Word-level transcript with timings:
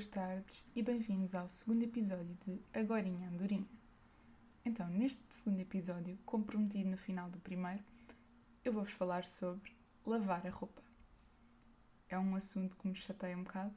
Boas 0.00 0.08
tardes 0.08 0.64
e 0.74 0.82
bem-vindos 0.82 1.34
ao 1.34 1.46
segundo 1.50 1.82
episódio 1.82 2.34
de 2.46 2.58
Agorinha 2.72 3.28
Andorinha. 3.28 3.68
Então, 4.64 4.88
neste 4.88 5.22
segundo 5.28 5.60
episódio, 5.60 6.18
comprometido 6.24 6.88
no 6.88 6.96
final 6.96 7.28
do 7.28 7.38
primeiro, 7.38 7.84
eu 8.64 8.72
vou-vos 8.72 8.94
falar 8.94 9.26
sobre 9.26 9.76
lavar 10.06 10.46
a 10.46 10.50
roupa. 10.50 10.80
É 12.08 12.18
um 12.18 12.34
assunto 12.34 12.78
que 12.78 12.88
me 12.88 12.94
chateia 12.94 13.36
um 13.36 13.44
bocado 13.44 13.74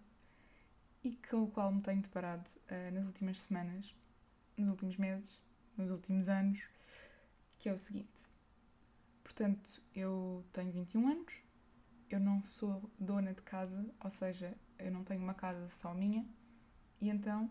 e 1.04 1.12
com 1.30 1.44
o 1.44 1.52
qual 1.52 1.70
me 1.74 1.82
tenho 1.82 2.02
deparado 2.02 2.48
uh, 2.48 2.94
nas 2.94 3.06
últimas 3.06 3.42
semanas, 3.42 3.94
nos 4.56 4.70
últimos 4.70 4.96
meses, 4.96 5.38
nos 5.76 5.92
últimos 5.92 6.30
anos, 6.30 6.62
que 7.60 7.68
é 7.68 7.74
o 7.74 7.78
seguinte. 7.78 8.24
Portanto, 9.26 9.84
eu 9.94 10.42
tenho 10.54 10.72
21 10.72 11.06
anos, 11.06 11.34
eu 12.10 12.22
não 12.22 12.42
sou 12.42 12.90
dona 12.98 13.34
de 13.34 13.42
casa, 13.42 13.86
ou 14.02 14.10
seja, 14.10 14.56
eu 14.84 14.92
não 14.92 15.04
tenho 15.04 15.22
uma 15.22 15.34
casa 15.34 15.68
só 15.70 15.94
minha, 15.94 16.26
e 17.02 17.10
então 17.10 17.50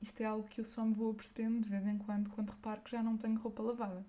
isto 0.00 0.20
é 0.20 0.24
algo 0.24 0.48
que 0.48 0.60
eu 0.60 0.64
só 0.64 0.84
me 0.84 0.94
vou 0.94 1.12
apercebendo 1.12 1.60
de 1.60 1.68
vez 1.68 1.86
em 1.86 1.98
quando, 1.98 2.30
quando 2.30 2.50
reparo 2.50 2.80
que 2.80 2.90
já 2.90 3.02
não 3.02 3.16
tenho 3.16 3.38
roupa 3.38 3.62
lavada. 3.62 4.04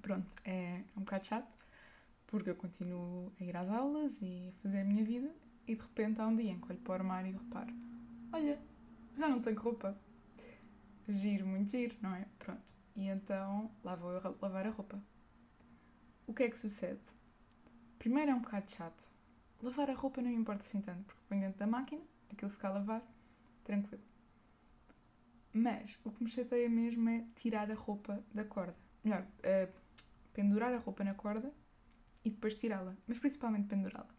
Pronto, 0.00 0.34
é 0.44 0.82
um 0.96 1.00
bocado 1.00 1.26
chato, 1.26 1.56
porque 2.26 2.50
eu 2.50 2.56
continuo 2.56 3.32
a 3.40 3.44
ir 3.44 3.56
às 3.56 3.68
aulas 3.70 4.20
e 4.20 4.48
a 4.48 4.62
fazer 4.62 4.80
a 4.80 4.84
minha 4.84 5.04
vida, 5.04 5.32
e 5.66 5.76
de 5.76 5.82
repente 5.82 6.20
há 6.20 6.26
um 6.26 6.34
dia 6.34 6.50
em 6.50 6.60
que 6.60 6.72
olho 6.72 6.80
para 6.80 6.90
o 6.90 6.94
armário 6.94 7.30
e 7.30 7.32
reparo: 7.32 7.72
olha, 8.32 8.58
já 9.16 9.28
não 9.28 9.40
tenho 9.40 9.60
roupa. 9.60 9.96
Giro, 11.08 11.46
muito 11.46 11.70
giro, 11.70 11.96
não 12.00 12.14
é? 12.14 12.26
Pronto. 12.38 12.74
E 12.96 13.06
então 13.08 13.70
lá 13.84 13.94
vou 13.94 14.12
eu 14.12 14.36
lavar 14.40 14.66
a 14.66 14.70
roupa. 14.70 15.00
O 16.26 16.34
que 16.34 16.44
é 16.44 16.50
que 16.50 16.56
sucede? 16.56 17.00
Primeiro 17.98 18.32
é 18.32 18.34
um 18.34 18.40
bocado 18.40 18.70
chato. 18.70 19.11
Lavar 19.62 19.88
a 19.90 19.94
roupa 19.94 20.20
não 20.20 20.30
me 20.30 20.36
importa 20.36 20.64
assim 20.64 20.80
tanto, 20.80 21.04
porque 21.04 21.22
põe 21.28 21.38
dentro 21.38 21.58
da 21.58 21.66
máquina, 21.68 22.02
aquilo 22.30 22.50
fica 22.50 22.66
a 22.66 22.72
lavar, 22.72 23.02
tranquilo. 23.62 24.02
Mas 25.52 25.98
o 26.02 26.10
que 26.10 26.24
me 26.24 26.28
chateia 26.28 26.68
mesmo 26.68 27.08
é 27.08 27.24
tirar 27.36 27.70
a 27.70 27.74
roupa 27.74 28.24
da 28.34 28.44
corda. 28.44 28.76
Melhor, 29.04 29.22
uh, 29.22 29.72
pendurar 30.32 30.72
a 30.74 30.78
roupa 30.78 31.04
na 31.04 31.14
corda 31.14 31.52
e 32.24 32.30
depois 32.30 32.56
tirá-la. 32.56 32.96
Mas 33.06 33.20
principalmente 33.20 33.68
pendurá-la. 33.68 34.12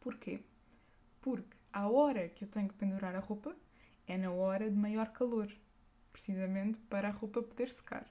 Porquê? 0.00 0.42
Porque 1.20 1.56
a 1.72 1.88
hora 1.88 2.28
que 2.28 2.44
eu 2.44 2.48
tenho 2.48 2.68
que 2.68 2.74
pendurar 2.74 3.14
a 3.14 3.20
roupa 3.20 3.54
é 4.06 4.16
na 4.16 4.32
hora 4.32 4.70
de 4.70 4.76
maior 4.76 5.12
calor. 5.12 5.48
Precisamente 6.12 6.78
para 6.80 7.08
a 7.08 7.12
roupa 7.12 7.42
poder 7.42 7.70
secar. 7.70 8.10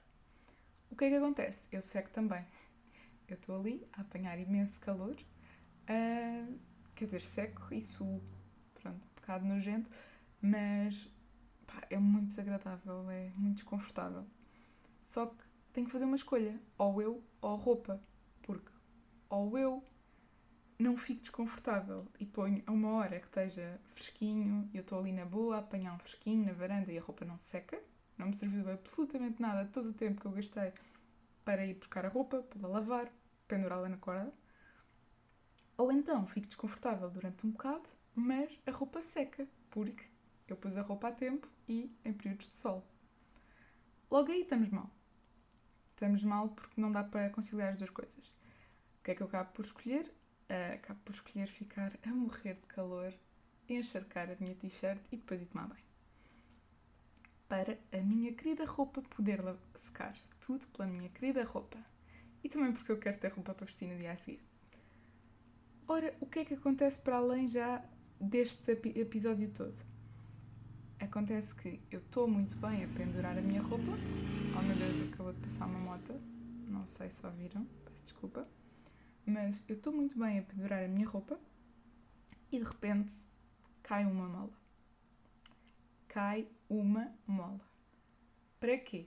O 0.90 0.96
que 0.96 1.04
é 1.04 1.10
que 1.10 1.16
acontece? 1.16 1.74
Eu 1.74 1.82
seco 1.82 2.10
também. 2.10 2.46
Eu 3.26 3.34
estou 3.34 3.58
ali 3.58 3.86
a 3.92 4.02
apanhar 4.02 4.38
imenso 4.38 4.80
calor. 4.80 5.16
Uh, 5.88 6.58
quer 6.94 7.04
dizer, 7.06 7.22
seco 7.22 7.72
e 7.72 7.80
suo. 7.80 8.22
Pronto, 8.74 8.96
um 8.96 9.14
bocado 9.20 9.44
nojento. 9.44 9.90
Mas 10.40 11.08
pá, 11.66 11.86
é 11.90 11.98
muito 11.98 12.28
desagradável, 12.28 13.10
é 13.10 13.30
muito 13.36 13.56
desconfortável. 13.56 14.26
Só 15.02 15.26
que 15.26 15.44
tenho 15.72 15.86
que 15.86 15.92
fazer 15.92 16.04
uma 16.04 16.16
escolha, 16.16 16.58
ou 16.78 17.02
eu 17.02 17.22
ou 17.40 17.56
roupa, 17.56 18.00
porque 18.42 18.70
ou 19.28 19.58
eu 19.58 19.84
não 20.78 20.96
fico 20.96 21.20
desconfortável 21.20 22.06
e 22.18 22.26
ponho 22.26 22.62
a 22.66 22.72
uma 22.72 22.92
hora 22.92 23.20
que 23.20 23.26
esteja 23.26 23.80
fresquinho, 23.94 24.68
eu 24.74 24.80
estou 24.80 24.98
ali 24.98 25.12
na 25.12 25.24
boa 25.24 25.56
a 25.56 25.58
apanhar 25.60 25.94
um 25.94 25.98
fresquinho 25.98 26.46
na 26.46 26.52
varanda 26.52 26.92
e 26.92 26.98
a 26.98 27.02
roupa 27.02 27.24
não 27.24 27.38
seca, 27.38 27.80
não 28.18 28.28
me 28.28 28.34
serviu 28.34 28.68
absolutamente 28.70 29.40
nada 29.40 29.68
todo 29.72 29.90
o 29.90 29.92
tempo 29.92 30.20
que 30.20 30.26
eu 30.26 30.32
gastei 30.32 30.72
para 31.44 31.64
ir 31.66 31.74
buscar 31.74 32.04
a 32.06 32.08
roupa, 32.08 32.42
para 32.42 32.68
lavar, 32.68 33.12
pendurá-la 33.46 33.88
na 33.88 33.96
corda. 33.96 34.32
Ou 35.76 35.90
então 35.90 36.26
fico 36.26 36.46
desconfortável 36.46 37.10
durante 37.10 37.46
um 37.46 37.50
bocado, 37.50 37.88
mas 38.14 38.50
a 38.66 38.70
roupa 38.70 39.02
seca, 39.02 39.46
porque 39.70 40.04
eu 40.46 40.56
pus 40.56 40.76
a 40.76 40.82
roupa 40.82 41.08
a 41.08 41.12
tempo 41.12 41.48
e 41.68 41.90
em 42.04 42.12
períodos 42.12 42.48
de 42.48 42.56
sol. 42.56 42.86
Logo 44.10 44.30
aí 44.30 44.42
estamos 44.42 44.68
mal. 44.68 44.90
Estamos 45.90 46.22
mal 46.22 46.48
porque 46.50 46.80
não 46.80 46.92
dá 46.92 47.02
para 47.02 47.30
conciliar 47.30 47.70
as 47.70 47.76
duas 47.76 47.90
coisas. 47.90 48.26
O 49.00 49.04
que 49.04 49.10
é 49.10 49.14
que 49.14 49.22
eu 49.22 49.26
acabo 49.26 49.52
por 49.52 49.64
escolher? 49.64 50.06
Uh, 50.48 50.74
acabo 50.74 51.00
por 51.04 51.14
escolher 51.14 51.48
ficar 51.48 51.98
a 52.04 52.08
morrer 52.10 52.54
de 52.54 52.68
calor, 52.68 53.12
encharcar 53.68 54.30
a 54.30 54.36
minha 54.38 54.54
t-shirt 54.54 55.00
e 55.10 55.16
depois 55.16 55.40
ir 55.42 55.46
tomar 55.46 55.68
banho. 55.68 55.84
Para 57.48 57.78
a 57.92 57.96
minha 57.98 58.32
querida 58.32 58.64
roupa 58.64 59.02
poder 59.02 59.40
secar. 59.74 60.14
Tudo 60.40 60.66
pela 60.68 60.86
minha 60.86 61.08
querida 61.08 61.42
roupa. 61.44 61.78
E 62.42 62.48
também 62.48 62.72
porque 62.72 62.92
eu 62.92 62.98
quero 62.98 63.18
ter 63.18 63.32
roupa 63.32 63.54
para 63.54 63.66
vestir 63.66 63.88
no 63.88 63.98
dia 63.98 64.12
a 64.12 64.16
seguir. 64.16 64.53
Ora, 65.86 66.16
o 66.18 66.26
que 66.26 66.38
é 66.38 66.44
que 66.46 66.54
acontece 66.54 66.98
para 66.98 67.18
além 67.18 67.46
já 67.46 67.84
deste 68.18 68.72
episódio 68.72 69.50
todo? 69.50 69.76
Acontece 70.98 71.54
que 71.54 71.78
eu 71.90 71.98
estou 71.98 72.26
muito 72.26 72.56
bem 72.56 72.84
a 72.84 72.88
pendurar 72.88 73.36
a 73.36 73.42
minha 73.42 73.60
roupa. 73.60 73.92
Oh 74.58 74.62
meu 74.62 74.76
Deus, 74.76 75.12
acabou 75.12 75.34
de 75.34 75.40
passar 75.40 75.66
uma 75.66 75.78
moto. 75.78 76.14
Não 76.66 76.86
sei 76.86 77.10
se 77.10 77.26
ouviram, 77.26 77.66
peço 77.84 78.02
desculpa. 78.02 78.48
Mas 79.26 79.62
eu 79.68 79.76
estou 79.76 79.92
muito 79.92 80.18
bem 80.18 80.38
a 80.38 80.42
pendurar 80.42 80.82
a 80.82 80.88
minha 80.88 81.06
roupa 81.06 81.38
e 82.50 82.58
de 82.58 82.64
repente 82.64 83.12
cai 83.82 84.06
uma 84.06 84.26
mola. 84.26 84.58
Cai 86.08 86.48
uma 86.66 87.12
mola. 87.26 87.60
Para 88.58 88.78
quê? 88.78 89.06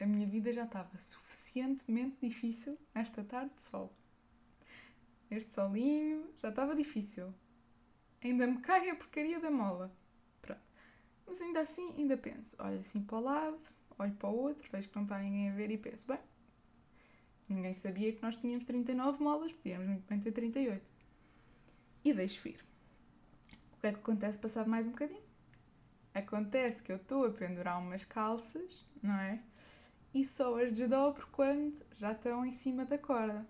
A 0.00 0.06
minha 0.06 0.26
vida 0.26 0.52
já 0.52 0.64
estava 0.64 0.98
suficientemente 0.98 2.16
difícil 2.20 2.76
nesta 2.92 3.22
tarde 3.22 3.54
de 3.54 3.62
sol. 3.62 3.96
Este 5.30 5.54
solinho 5.54 6.30
já 6.38 6.50
estava 6.50 6.74
difícil. 6.74 7.34
Ainda 8.22 8.46
me 8.46 8.60
cai 8.60 8.90
a 8.90 8.96
porcaria 8.96 9.40
da 9.40 9.50
mola. 9.50 9.94
Mas 11.26 11.40
ainda 11.40 11.60
assim, 11.60 11.92
ainda 11.98 12.16
penso, 12.16 12.56
olho 12.62 12.78
assim 12.78 13.02
para 13.02 13.18
o 13.18 13.20
lado, 13.20 13.60
olho 13.98 14.14
para 14.14 14.28
o 14.28 14.36
outro, 14.36 14.70
vejo 14.70 14.88
que 14.88 14.96
não 14.96 15.02
está 15.02 15.18
ninguém 15.18 15.50
a 15.50 15.54
ver 15.54 15.70
e 15.70 15.76
penso, 15.76 16.06
bem, 16.06 16.20
ninguém 17.48 17.72
sabia 17.72 18.12
que 18.12 18.22
nós 18.22 18.38
tínhamos 18.38 18.64
39 18.64 19.22
molas, 19.22 19.52
podíamos 19.52 19.88
muito 19.88 20.06
bem 20.06 20.20
ter 20.20 20.30
38. 20.30 20.92
E 22.04 22.14
deixo 22.14 22.46
ir. 22.46 22.64
O 23.72 23.80
que 23.80 23.88
é 23.88 23.92
que 23.92 23.98
acontece 23.98 24.38
passado 24.38 24.70
mais 24.70 24.86
um 24.86 24.92
bocadinho? 24.92 25.26
Acontece 26.14 26.82
que 26.82 26.92
eu 26.92 26.96
estou 26.96 27.26
a 27.26 27.30
pendurar 27.30 27.80
umas 27.80 28.04
calças, 28.04 28.86
não 29.02 29.14
é? 29.14 29.42
E 30.14 30.24
só 30.24 30.58
as 30.62 30.72
desdobro 30.72 31.26
quando 31.32 31.84
já 31.96 32.12
estão 32.12 32.46
em 32.46 32.52
cima 32.52 32.86
da 32.86 32.96
corda. 32.96 33.46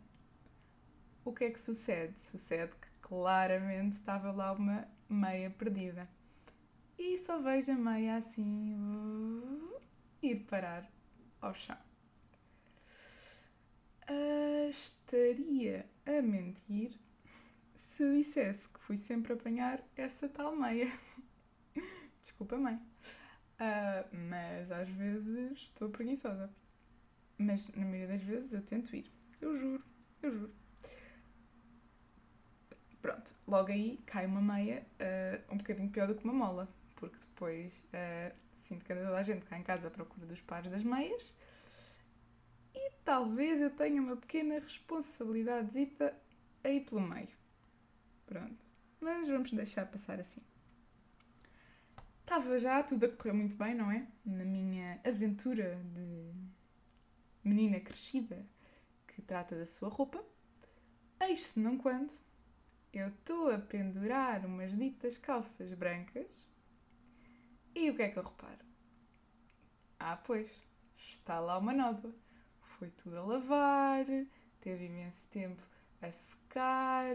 O 1.26 1.32
que 1.32 1.42
é 1.42 1.50
que 1.50 1.60
sucede? 1.60 2.22
Sucede 2.22 2.70
que 2.80 2.88
claramente 3.00 3.96
estava 3.96 4.30
lá 4.30 4.52
uma 4.52 4.86
meia 5.08 5.50
perdida 5.50 6.08
e 6.96 7.18
só 7.18 7.40
vejo 7.40 7.72
a 7.72 7.74
meia 7.74 8.16
assim 8.16 8.76
uh, 8.76 9.80
ir 10.22 10.44
parar 10.44 10.88
ao 11.40 11.52
chão. 11.52 11.76
Uh, 14.08 14.70
estaria 14.70 15.84
a 16.06 16.22
mentir 16.22 16.96
se 17.76 18.08
dissesse 18.18 18.68
que 18.68 18.78
fui 18.78 18.96
sempre 18.96 19.32
apanhar 19.32 19.82
essa 19.96 20.28
tal 20.28 20.54
meia. 20.54 20.88
Desculpa, 22.22 22.56
mãe. 22.56 22.76
Uh, 22.76 24.16
mas 24.30 24.70
às 24.70 24.88
vezes 24.90 25.54
estou 25.56 25.88
preguiçosa. 25.88 26.48
Mas 27.36 27.74
na 27.74 27.84
maioria 27.84 28.06
das 28.16 28.22
vezes 28.22 28.54
eu 28.54 28.62
tento 28.62 28.94
ir. 28.94 29.10
Eu 29.40 29.56
juro, 29.56 29.84
eu 30.22 30.30
juro. 30.30 30.65
Pronto, 33.06 33.36
logo 33.46 33.70
aí 33.70 34.00
cai 34.04 34.26
uma 34.26 34.42
meia 34.42 34.84
uh, 34.98 35.54
um 35.54 35.58
bocadinho 35.58 35.88
pior 35.90 36.08
do 36.08 36.16
que 36.16 36.24
uma 36.24 36.32
mola 36.32 36.68
porque 36.96 37.16
depois 37.20 37.86
uh, 37.94 38.34
sinto 38.50 38.84
que 38.84 38.92
toda 38.92 39.16
a 39.16 39.22
gente 39.22 39.46
cá 39.46 39.56
em 39.56 39.62
casa 39.62 39.86
à 39.86 39.90
procura 39.92 40.26
dos 40.26 40.40
pares 40.40 40.72
das 40.72 40.82
meias 40.82 41.32
e 42.74 42.90
talvez 43.04 43.60
eu 43.60 43.70
tenha 43.70 44.02
uma 44.02 44.16
pequena 44.16 44.58
responsabilidadezita 44.58 46.16
aí 46.64 46.80
pelo 46.80 47.00
meio. 47.00 47.28
Pronto. 48.26 48.66
Mas 49.00 49.28
vamos 49.28 49.52
deixar 49.52 49.86
passar 49.86 50.18
assim. 50.18 50.42
Estava 52.22 52.58
já 52.58 52.82
tudo 52.82 53.06
a 53.06 53.08
correr 53.08 53.34
muito 53.34 53.54
bem, 53.54 53.72
não 53.72 53.88
é? 53.88 54.04
Na 54.24 54.44
minha 54.44 55.00
aventura 55.04 55.80
de 55.94 56.32
menina 57.44 57.78
crescida 57.78 58.44
que 59.06 59.22
trata 59.22 59.54
da 59.54 59.64
sua 59.64 59.90
roupa. 59.90 60.20
Eis-se 61.20 61.60
não 61.60 61.78
quando 61.78 62.25
eu 62.98 63.08
estou 63.08 63.50
a 63.50 63.58
pendurar 63.58 64.46
umas 64.46 64.74
ditas 64.74 65.18
calças 65.18 65.72
brancas 65.74 66.26
e 67.74 67.90
o 67.90 67.94
que 67.94 68.02
é 68.02 68.08
que 68.08 68.18
eu 68.18 68.22
reparo? 68.22 68.64
Ah, 70.00 70.16
pois, 70.16 70.50
está 70.96 71.38
lá 71.38 71.58
uma 71.58 71.74
nódoa. 71.74 72.14
Foi 72.78 72.88
tudo 72.90 73.18
a 73.18 73.22
lavar, 73.22 74.06
teve 74.62 74.86
imenso 74.86 75.28
tempo 75.28 75.62
a 76.00 76.10
secar. 76.10 77.14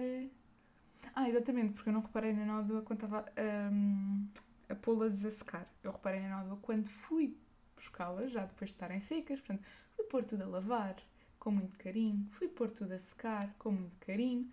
Ah, 1.16 1.28
exatamente, 1.28 1.74
porque 1.74 1.90
eu 1.90 1.94
não 1.94 2.02
reparei 2.02 2.32
na 2.34 2.46
nódoa 2.46 2.84
quando 2.84 3.04
estava 3.04 3.26
um, 3.72 4.26
a 4.70 4.76
pô-las 4.76 5.26
a 5.26 5.32
secar. 5.32 5.68
Eu 5.84 5.92
reparei 5.92 6.20
na 6.22 6.44
nódoa 6.44 6.60
quando 6.62 6.92
fui 6.92 7.36
buscá-las, 7.76 8.32
já 8.32 8.46
depois 8.46 8.70
de 8.70 8.76
estarem 8.76 9.00
secas. 9.00 9.40
Portanto, 9.40 9.68
fui 9.96 10.06
pôr 10.06 10.24
tudo 10.24 10.44
a 10.44 10.48
lavar 10.48 10.96
com 11.40 11.50
muito 11.50 11.76
carinho, 11.80 12.28
fui 12.34 12.48
pôr 12.48 12.70
tudo 12.70 12.92
a 12.92 13.00
secar 13.00 13.52
com 13.58 13.72
muito 13.72 13.98
carinho 14.06 14.52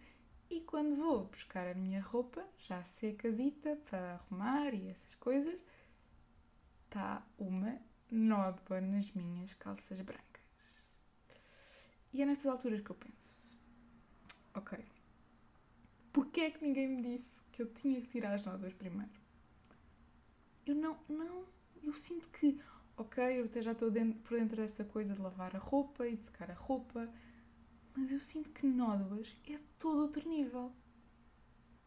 E 0.51 0.61
quando 0.63 0.97
vou 0.97 1.25
buscar 1.25 1.69
a 1.69 1.75
minha 1.75 2.01
roupa, 2.01 2.43
já 2.67 2.83
secazita 2.83 3.77
para 3.91 4.15
arrumar 4.15 4.73
e 4.73 4.89
essas 4.89 5.15
coisas, 5.15 5.63
está 6.85 7.23
uma 7.39 7.79
nódoa 8.11 8.81
nas 8.81 9.13
minhas 9.13 9.53
calças 9.55 10.01
brancas. 10.01 10.43
E 12.13 12.23
é 12.23 12.27
nestas 12.27 12.47
alturas 12.47 12.81
que 12.81 12.91
eu 12.91 12.97
penso: 12.97 13.59
ok, 14.55 14.79
porquê 16.13 16.41
é 16.43 16.51
que 16.51 16.65
ninguém 16.65 16.89
me 16.89 17.03
disse 17.03 17.45
que 17.53 17.61
eu 17.61 17.67
tinha 17.75 18.01
que 18.01 18.09
tirar 18.09 18.35
as 18.35 18.47
nódoas 18.47 18.73
primeiro? 18.73 19.13
Eu 20.65 20.75
não, 20.75 20.99
não, 21.09 21.45
eu 21.83 21.93
sinto 21.93 22.29
que, 22.31 22.61
ok, 22.97 23.23
eu 23.41 23.63
já 23.63 23.73
estou 23.73 23.91
dentro, 23.91 24.19
por 24.21 24.39
dentro 24.39 24.57
desta 24.57 24.85
coisa 24.85 25.15
de 25.15 25.21
lavar 25.21 25.55
a 25.55 25.59
roupa 25.59 26.07
e 26.07 26.17
de 26.17 26.25
secar 26.25 26.51
a 26.51 26.55
roupa, 26.55 27.09
mas 27.99 28.13
eu 28.13 28.21
sinto 28.21 28.51
que 28.51 28.65
nódoas 28.65 29.37
é 29.49 29.59
todo 29.77 30.03
outro 30.03 30.29
nível. 30.29 30.73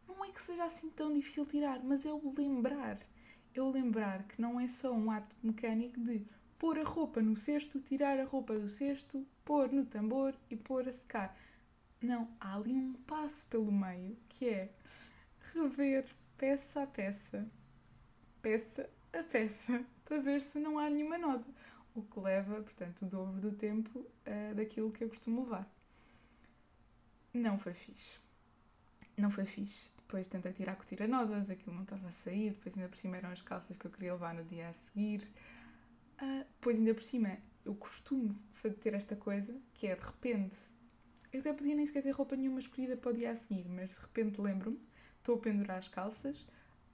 Não 0.05 0.25
é 0.25 0.29
que 0.29 0.41
seja 0.41 0.65
assim 0.65 0.89
tão 0.89 1.13
difícil 1.13 1.45
tirar, 1.45 1.81
mas 1.81 2.05
é 2.05 2.11
o 2.11 2.33
lembrar. 2.37 2.99
É 3.53 3.61
o 3.61 3.71
lembrar 3.71 4.23
que 4.23 4.41
não 4.41 4.59
é 4.59 4.67
só 4.67 4.91
um 4.91 5.09
ato 5.09 5.33
mecânico 5.41 6.01
de 6.01 6.25
pôr 6.59 6.77
a 6.77 6.83
roupa 6.83 7.21
no 7.21 7.37
cesto, 7.37 7.79
tirar 7.79 8.19
a 8.19 8.25
roupa 8.25 8.59
do 8.59 8.69
cesto, 8.69 9.25
pôr 9.45 9.71
no 9.71 9.85
tambor 9.85 10.35
e 10.49 10.55
pôr 10.57 10.87
a 10.87 10.91
secar. 10.91 11.37
Não, 12.01 12.27
há 12.41 12.55
ali 12.55 12.73
um 12.73 12.93
passo 13.07 13.47
pelo 13.47 13.71
meio 13.71 14.17
que 14.27 14.49
é 14.49 14.69
rever 15.53 16.05
peça 16.37 16.83
a 16.83 16.87
peça, 16.87 17.49
peça 18.41 18.89
a 19.13 19.23
peça, 19.23 19.85
para 20.03 20.19
ver 20.19 20.41
se 20.41 20.59
não 20.59 20.77
há 20.77 20.89
nenhuma 20.89 21.17
nódoa. 21.17 21.53
O 21.95 22.01
que 22.01 22.19
leva, 22.19 22.61
portanto, 22.61 23.03
o 23.03 23.09
dobro 23.09 23.39
do 23.39 23.51
tempo 23.53 23.99
uh, 23.99 24.55
daquilo 24.55 24.91
que 24.91 25.05
eu 25.05 25.09
costumo 25.09 25.43
levar. 25.43 25.69
Não 27.33 27.57
foi 27.57 27.73
fixe. 27.73 28.19
Não 29.17 29.29
foi 29.29 29.45
fixe. 29.45 29.91
Depois 29.97 30.27
tentei 30.27 30.51
tirar 30.51 30.75
com 30.75 30.83
tiranódoas, 30.83 31.49
aquilo 31.49 31.75
não 31.75 31.83
estava 31.83 32.07
a 32.07 32.11
sair. 32.11 32.51
Depois, 32.51 32.75
ainda 32.75 32.89
por 32.89 32.97
cima, 32.97 33.17
eram 33.17 33.29
as 33.29 33.41
calças 33.41 33.77
que 33.77 33.85
eu 33.85 33.91
queria 33.91 34.13
levar 34.13 34.33
no 34.33 34.43
dia 34.43 34.69
a 34.69 34.73
seguir. 34.73 35.27
Uh, 36.21 36.45
depois, 36.55 36.77
ainda 36.77 36.93
por 36.93 37.03
cima, 37.03 37.37
eu 37.65 37.75
costumo 37.75 38.29
ter 38.81 38.93
esta 38.93 39.15
coisa 39.15 39.55
que 39.73 39.87
é 39.87 39.95
de 39.95 40.01
repente. 40.01 40.57
Eu 41.31 41.39
até 41.39 41.53
podia 41.53 41.75
nem 41.75 41.85
sequer 41.85 42.03
ter 42.03 42.11
roupa 42.11 42.35
nenhuma 42.35 42.59
escolhida 42.59 42.97
para 42.97 43.11
o 43.11 43.13
dia 43.13 43.31
a 43.31 43.35
seguir, 43.35 43.67
mas 43.69 43.93
de 43.93 43.99
repente 44.01 44.41
lembro-me, 44.41 44.79
estou 45.17 45.35
a 45.35 45.39
pendurar 45.39 45.77
as 45.77 45.87
calças 45.87 46.45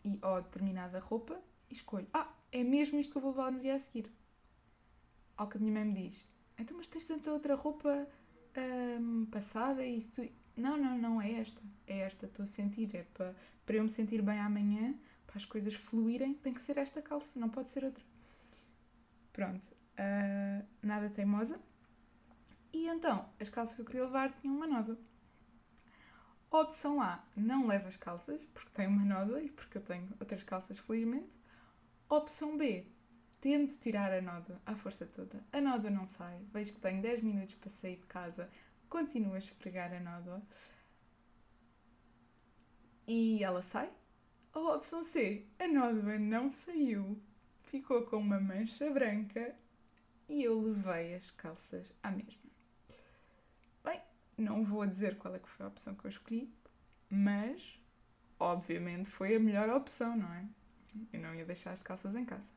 e, 0.03 0.19
ou 0.21 0.41
determinada 0.41 0.99
roupa 0.99 1.41
e 1.69 1.73
escolho: 1.73 2.07
Ah, 2.13 2.31
é 2.51 2.63
mesmo 2.63 2.99
isto 2.99 3.11
que 3.11 3.17
eu 3.17 3.21
vou 3.21 3.31
levar 3.31 3.51
no 3.51 3.59
dia 3.59 3.75
a 3.75 3.79
seguir. 3.79 4.11
Ao 5.35 5.47
que 5.47 5.57
a 5.57 5.59
minha 5.59 5.73
mãe 5.73 5.85
me 5.85 5.93
diz: 5.93 6.25
Então, 6.57 6.77
mas 6.77 6.87
tens 6.87 7.05
tanta 7.05 7.31
outra 7.31 7.55
roupa 7.55 8.07
um, 8.99 9.25
passada 9.25 9.85
e 9.85 9.97
isso. 9.97 10.27
Não, 10.55 10.77
não, 10.77 10.97
não, 10.97 11.21
é 11.21 11.33
esta. 11.33 11.61
É 11.85 11.99
esta, 11.99 12.25
estou 12.25 12.43
a 12.43 12.47
sentir. 12.47 12.95
É 12.95 13.03
para, 13.13 13.35
para 13.65 13.75
eu 13.75 13.83
me 13.83 13.89
sentir 13.89 14.21
bem 14.21 14.39
amanhã, 14.39 14.95
para 15.25 15.37
as 15.37 15.45
coisas 15.45 15.73
fluírem, 15.73 16.33
tem 16.33 16.53
que 16.53 16.61
ser 16.61 16.77
esta 16.77 17.01
calça, 17.01 17.39
não 17.39 17.49
pode 17.49 17.69
ser 17.69 17.83
outra. 17.83 18.03
Pronto, 19.31 19.63
uh, 19.63 20.65
nada 20.81 21.09
teimosa. 21.09 21.59
E 22.73 22.87
então, 22.87 23.29
as 23.39 23.49
calças 23.49 23.75
que 23.75 23.81
eu 23.81 23.85
queria 23.85 24.05
levar 24.05 24.31
tinham 24.31 24.55
uma 24.55 24.67
nódoa. 24.67 24.97
Opção 26.49 27.01
A, 27.01 27.23
não 27.35 27.67
levo 27.67 27.87
as 27.87 27.97
calças, 27.97 28.43
porque 28.53 28.69
tem 28.73 28.87
uma 28.87 29.03
nódoa 29.03 29.41
e 29.41 29.49
porque 29.49 29.77
eu 29.77 29.81
tenho 29.81 30.07
outras 30.19 30.43
calças, 30.43 30.79
felizmente. 30.79 31.29
Opção 32.09 32.57
B, 32.57 32.85
tento 33.39 33.79
tirar 33.79 34.11
a 34.11 34.21
nódoa 34.21 34.61
à 34.65 34.75
força 34.75 35.05
toda. 35.05 35.43
A 35.51 35.61
nódoa 35.61 35.89
não 35.89 36.05
sai, 36.05 36.39
vejo 36.53 36.73
que 36.73 36.79
tenho 36.79 37.01
10 37.01 37.23
minutos 37.23 37.55
para 37.55 37.69
sair 37.69 37.97
de 37.97 38.05
casa, 38.07 38.49
continuo 38.89 39.33
a 39.33 39.37
esfregar 39.37 39.93
a 39.93 39.99
nódoa 39.99 40.41
e 43.07 43.43
ela 43.43 43.61
sai. 43.61 43.91
Ou 44.53 44.69
a 44.69 44.75
opção 44.75 45.03
C, 45.03 45.45
a 45.59 45.67
nódoa 45.67 46.17
não 46.17 46.49
saiu, 46.49 47.21
ficou 47.63 48.05
com 48.05 48.17
uma 48.17 48.39
mancha 48.39 48.89
branca 48.89 49.55
e 50.27 50.43
eu 50.43 50.59
levei 50.59 51.15
as 51.15 51.29
calças 51.31 51.93
à 52.01 52.11
mesma. 52.11 52.49
Bem, 53.83 54.01
não 54.37 54.63
vou 54.63 54.85
dizer 54.85 55.17
qual 55.17 55.35
é 55.35 55.39
que 55.39 55.49
foi 55.49 55.65
a 55.65 55.69
opção 55.69 55.95
que 55.95 56.05
eu 56.05 56.09
escolhi, 56.09 56.53
mas 57.09 57.79
obviamente 58.39 59.09
foi 59.09 59.35
a 59.35 59.39
melhor 59.39 59.69
opção, 59.69 60.17
não 60.17 60.33
é? 60.33 60.45
Eu 61.13 61.19
não 61.19 61.35
ia 61.35 61.45
deixar 61.45 61.71
as 61.71 61.81
calças 61.81 62.15
em 62.15 62.25
casa. 62.25 62.51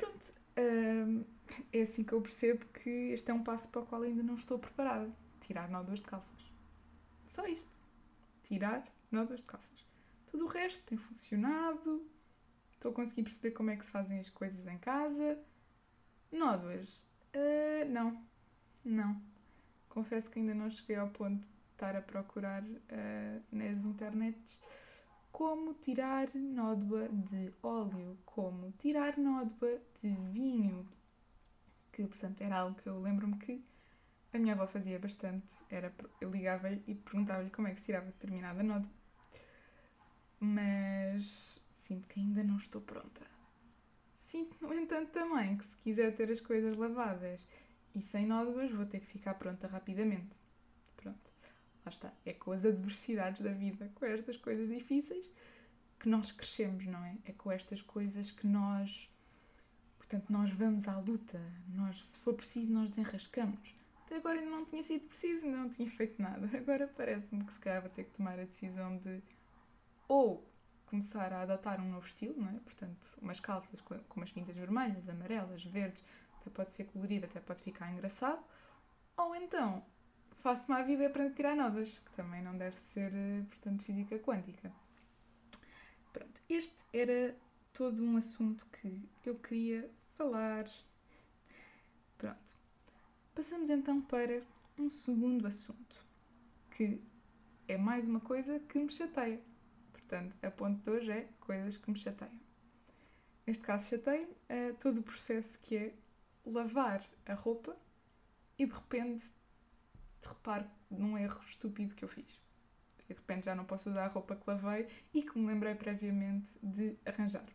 Pronto, 0.00 0.32
hum, 0.58 1.24
é 1.70 1.82
assim 1.82 2.02
que 2.02 2.14
eu 2.14 2.22
percebo 2.22 2.64
que 2.72 2.88
este 3.12 3.30
é 3.30 3.34
um 3.34 3.44
passo 3.44 3.68
para 3.68 3.82
o 3.82 3.86
qual 3.86 4.02
ainda 4.02 4.22
não 4.22 4.34
estou 4.34 4.58
preparada. 4.58 5.12
Tirar 5.40 5.68
nódoas 5.68 5.98
de 5.98 6.06
calças. 6.06 6.40
Só 7.26 7.46
isto. 7.46 7.80
Tirar 8.42 8.82
nódoas 9.12 9.40
de 9.40 9.46
calças. 9.46 9.86
Tudo 10.26 10.46
o 10.46 10.48
resto 10.48 10.82
tem 10.84 10.96
funcionado. 10.96 12.08
Estou 12.72 12.92
a 12.92 12.94
conseguir 12.94 13.24
perceber 13.24 13.50
como 13.50 13.70
é 13.70 13.76
que 13.76 13.84
se 13.84 13.90
fazem 13.90 14.18
as 14.18 14.30
coisas 14.30 14.66
em 14.66 14.78
casa. 14.78 15.38
Nódoas. 16.32 17.04
Uh, 17.34 17.86
não. 17.90 18.24
Não. 18.82 19.20
Confesso 19.90 20.30
que 20.30 20.38
ainda 20.38 20.54
não 20.54 20.70
cheguei 20.70 20.96
ao 20.96 21.10
ponto 21.10 21.42
de 21.42 21.48
estar 21.72 21.94
a 21.94 22.00
procurar 22.00 22.62
uh, 22.62 23.42
nas 23.52 23.84
internets 23.84 24.62
como 25.32 25.74
tirar 25.74 26.34
nódoa 26.34 27.08
de 27.08 27.52
óleo, 27.62 28.18
como 28.24 28.72
tirar 28.72 29.18
nódoa 29.18 29.80
de 30.00 30.10
vinho, 30.32 30.88
que 31.92 32.06
portanto 32.06 32.40
era 32.42 32.58
algo 32.58 32.76
que 32.80 32.88
eu 32.88 33.00
lembro-me 33.00 33.38
que 33.38 33.64
a 34.32 34.38
minha 34.38 34.54
avó 34.54 34.66
fazia 34.66 34.98
bastante, 34.98 35.64
era 35.68 35.92
eu 36.20 36.30
ligava-lhe 36.30 36.82
e 36.86 36.94
perguntava-lhe 36.94 37.50
como 37.50 37.68
é 37.68 37.72
que 37.72 37.80
se 37.80 37.86
tirava 37.86 38.06
determinada 38.06 38.62
nódoa. 38.62 38.90
Mas 40.38 41.60
sinto 41.70 42.08
que 42.08 42.20
ainda 42.20 42.42
não 42.42 42.56
estou 42.56 42.80
pronta. 42.80 43.26
Sinto, 44.16 44.56
no 44.64 44.72
entanto, 44.72 45.10
também 45.10 45.56
que 45.56 45.64
se 45.64 45.76
quiser 45.78 46.14
ter 46.14 46.30
as 46.30 46.40
coisas 46.40 46.76
lavadas 46.76 47.46
e 47.94 48.00
sem 48.00 48.26
nódoas, 48.26 48.70
vou 48.70 48.86
ter 48.86 49.00
que 49.00 49.06
ficar 49.06 49.34
pronta 49.34 49.66
rapidamente. 49.66 50.36
Está, 51.90 52.12
é 52.24 52.32
com 52.32 52.52
as 52.52 52.64
adversidades 52.64 53.40
da 53.40 53.52
vida, 53.52 53.90
com 53.94 54.04
estas 54.06 54.36
coisas 54.36 54.68
difíceis 54.68 55.28
que 55.98 56.08
nós 56.08 56.32
crescemos, 56.32 56.86
não 56.86 57.04
é? 57.04 57.16
É 57.26 57.32
com 57.32 57.52
estas 57.52 57.82
coisas 57.82 58.30
que 58.30 58.46
nós, 58.46 59.10
portanto, 59.98 60.30
nós 60.30 60.50
vamos 60.50 60.88
à 60.88 60.98
luta, 60.98 61.40
nós, 61.68 62.02
se 62.02 62.18
for 62.18 62.34
preciso, 62.34 62.72
nós 62.72 62.88
desenrascamos. 62.88 63.74
Até 64.06 64.16
agora 64.16 64.38
ainda 64.40 64.50
não 64.50 64.64
tinha 64.64 64.82
sido 64.82 65.06
preciso, 65.06 65.44
ainda 65.44 65.58
não 65.58 65.68
tinha 65.68 65.88
feito 65.90 66.20
nada. 66.20 66.50
Agora 66.56 66.88
parece-me 66.88 67.44
que 67.44 67.52
se 67.52 67.60
calhar 67.60 67.80
vou 67.80 67.90
ter 67.90 68.04
que 68.04 68.10
tomar 68.10 68.40
a 68.40 68.44
decisão 68.44 68.96
de 68.98 69.22
ou 70.08 70.44
começar 70.86 71.32
a 71.32 71.42
adotar 71.42 71.80
um 71.80 71.88
novo 71.88 72.04
estilo, 72.04 72.34
não 72.36 72.48
é? 72.48 72.58
Portanto, 72.64 73.06
umas 73.22 73.38
calças 73.38 73.80
com, 73.80 73.96
com 73.96 74.20
umas 74.20 74.32
pintas 74.32 74.56
vermelhas, 74.56 75.08
amarelas, 75.08 75.62
verdes, 75.64 76.02
até 76.40 76.50
pode 76.50 76.72
ser 76.72 76.84
colorido, 76.86 77.26
até 77.26 77.38
pode 77.38 77.62
ficar 77.62 77.92
engraçado. 77.92 78.42
Ou 79.16 79.36
então 79.36 79.84
faço-me 80.40 80.78
à 80.78 80.82
vida 80.82 81.08
para 81.10 81.30
tirar 81.30 81.54
novas, 81.54 81.98
que 81.98 82.12
também 82.12 82.42
não 82.42 82.56
deve 82.56 82.78
ser, 82.80 83.12
eh, 83.14 83.44
portanto, 83.48 83.84
física 83.84 84.18
quântica. 84.18 84.72
Pronto, 86.12 86.40
este 86.48 86.74
era 86.92 87.36
todo 87.72 88.02
um 88.02 88.16
assunto 88.16 88.66
que 88.70 89.08
eu 89.24 89.36
queria 89.36 89.88
falar. 90.16 90.68
Pronto. 92.18 92.58
Passamos 93.34 93.70
então 93.70 94.00
para 94.02 94.42
um 94.78 94.90
segundo 94.90 95.46
assunto, 95.46 96.04
que 96.70 97.00
é 97.68 97.76
mais 97.76 98.06
uma 98.06 98.20
coisa 98.20 98.58
que 98.58 98.78
me 98.78 98.90
chateia. 98.90 99.40
Portanto, 99.92 100.34
a 100.42 100.50
ponto 100.50 100.82
de 100.82 100.90
hoje 100.90 101.10
é 101.12 101.28
coisas 101.40 101.76
que 101.76 101.90
me 101.90 101.96
chateiam. 101.96 102.40
Neste 103.46 103.62
caso, 103.62 103.88
chateia 103.88 104.26
uh, 104.26 104.74
todo 104.80 105.00
o 105.00 105.02
processo 105.02 105.58
que 105.60 105.76
é 105.76 105.94
lavar 106.44 107.06
a 107.26 107.34
roupa 107.34 107.76
e 108.58 108.66
de 108.66 108.72
repente 108.72 109.24
reparo 110.28 110.68
num 110.90 111.16
erro 111.16 111.40
estúpido 111.44 111.94
que 111.94 112.04
eu 112.04 112.08
fiz. 112.08 112.40
De 113.06 113.14
repente 113.14 113.46
já 113.46 113.54
não 113.54 113.64
posso 113.64 113.90
usar 113.90 114.04
a 114.04 114.08
roupa 114.08 114.36
que 114.36 114.48
lavei 114.48 114.88
e 115.12 115.22
que 115.22 115.38
me 115.38 115.46
lembrei 115.46 115.74
previamente 115.74 116.52
de 116.62 116.96
arranjar. 117.04 117.46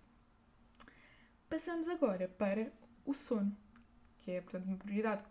Passamos 1.47 1.87
agora 1.87 2.27
para 2.27 2.71
o 3.05 3.13
sono, 3.13 3.55
que 4.19 4.31
é, 4.31 4.41
portanto, 4.41 4.65
uma 4.65 4.77
prioridade 4.77 5.23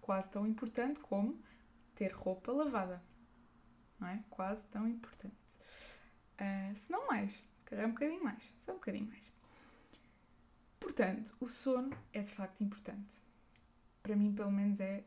quase 0.00 0.30
tão 0.30 0.46
importante 0.46 1.00
como 1.00 1.42
ter 1.94 2.12
roupa 2.12 2.52
lavada. 2.52 3.02
Não 3.98 4.08
é? 4.08 4.22
Quase 4.30 4.62
tão 4.68 4.86
importante. 4.88 5.36
Uh, 6.40 6.76
se 6.76 6.90
não 6.90 7.08
mais, 7.08 7.44
se 7.56 7.64
calhar 7.64 7.86
um 7.86 7.92
bocadinho 7.92 8.22
mais, 8.22 8.54
só 8.60 8.72
um 8.72 8.76
bocadinho 8.76 9.06
mais. 9.08 9.32
Portanto, 10.78 11.36
o 11.40 11.48
sono 11.48 11.96
é 12.12 12.22
de 12.22 12.30
facto 12.30 12.62
importante. 12.62 13.22
Para 14.02 14.14
mim, 14.14 14.32
pelo 14.32 14.52
menos, 14.52 14.78
é 14.80 15.02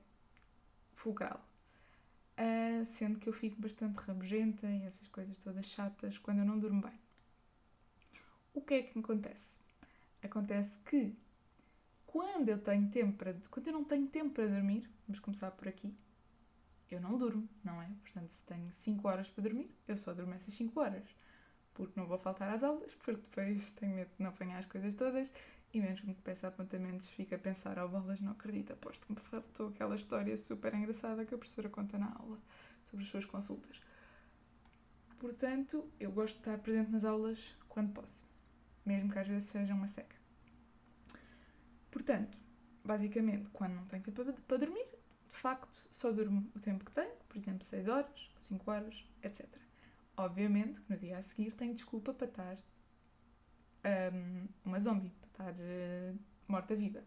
fulcral. 0.93 1.48
Uh, 2.39 2.85
sendo 2.85 3.19
que 3.19 3.27
eu 3.27 3.33
fico 3.33 3.61
bastante 3.61 3.97
rabugenta 3.97 4.65
e 4.65 4.85
essas 4.85 5.09
coisas 5.09 5.37
todas 5.37 5.65
chatas 5.65 6.17
quando 6.17 6.39
eu 6.39 6.45
não 6.45 6.57
durmo 6.57 6.81
bem. 6.81 6.97
O 8.53 8.61
que 8.61 8.75
é 8.75 8.83
que 8.83 8.97
acontece? 8.97 9.59
Acontece 10.23 10.79
que 10.79 11.13
quando 12.07 12.47
eu 12.47 12.57
tenho 12.57 12.89
tempo 12.89 13.17
para, 13.17 13.35
quando 13.51 13.67
eu 13.67 13.73
não 13.73 13.83
tenho 13.83 14.07
tempo 14.07 14.29
para 14.35 14.47
dormir, 14.47 14.89
vamos 15.05 15.19
começar 15.19 15.51
por 15.51 15.67
aqui, 15.67 15.93
eu 16.89 17.01
não 17.01 17.17
durmo, 17.17 17.47
não 17.63 17.81
é? 17.81 17.89
Portanto, 18.01 18.29
se 18.29 18.43
tenho 18.45 18.71
5 18.71 19.07
horas 19.07 19.29
para 19.29 19.43
dormir, 19.43 19.69
eu 19.87 19.97
só 19.97 20.13
durmo 20.13 20.33
essas 20.33 20.53
5 20.53 20.79
horas. 20.79 21.03
Porque 21.73 21.99
não 21.99 22.07
vou 22.07 22.17
faltar 22.17 22.49
às 22.49 22.63
aulas, 22.63 22.93
porque 22.95 23.11
depois 23.13 23.71
tenho 23.73 23.95
medo 23.95 24.09
de 24.17 24.23
não 24.23 24.29
apanhar 24.29 24.57
as 24.59 24.65
coisas 24.65 24.95
todas 24.95 25.31
e 25.73 25.79
mesmo 25.79 26.15
que 26.15 26.21
peça 26.21 26.47
apontamentos, 26.47 27.07
fica 27.07 27.35
a 27.35 27.39
pensar, 27.39 27.77
oh 27.77 27.87
bolas, 27.87 28.19
não 28.19 28.31
acredito, 28.31 28.73
aposto 28.73 29.05
que 29.05 29.13
me 29.13 29.19
faltou 29.19 29.69
aquela 29.69 29.95
história 29.95 30.35
super 30.37 30.73
engraçada 30.73 31.25
que 31.25 31.33
a 31.33 31.37
professora 31.37 31.69
conta 31.69 31.97
na 31.97 32.11
aula 32.13 32.39
sobre 32.83 33.03
as 33.03 33.09
suas 33.09 33.25
consultas. 33.25 33.79
Portanto, 35.19 35.87
eu 35.99 36.11
gosto 36.11 36.35
de 36.35 36.41
estar 36.41 36.57
presente 36.59 36.91
nas 36.91 37.03
aulas 37.03 37.55
quando 37.67 37.93
posso, 37.93 38.25
mesmo 38.85 39.11
que 39.11 39.19
às 39.19 39.27
vezes 39.27 39.49
seja 39.49 39.73
uma 39.73 39.87
seca. 39.87 40.15
Portanto, 41.91 42.37
basicamente, 42.83 43.49
quando 43.51 43.73
não 43.73 43.85
tenho 43.85 44.01
tempo 44.03 44.41
para 44.41 44.57
dormir, 44.57 44.87
de 45.27 45.35
facto, 45.35 45.87
só 45.91 46.11
durmo 46.11 46.49
o 46.55 46.59
tempo 46.59 46.83
que 46.83 46.91
tenho, 46.91 47.15
por 47.27 47.37
exemplo, 47.37 47.63
6 47.63 47.87
horas, 47.87 48.31
5 48.37 48.71
horas, 48.71 49.05
etc. 49.21 49.45
Obviamente 50.17 50.81
que 50.81 50.91
no 50.91 50.97
dia 50.97 51.17
a 51.17 51.21
seguir 51.21 51.51
tenho 51.51 51.73
desculpa 51.73 52.13
para 52.13 52.27
estar 52.27 52.57
um, 54.13 54.47
uma 54.65 54.79
zombie, 54.79 55.13
estar 55.39 55.53
uh, 55.53 56.19
morta-viva. 56.47 57.03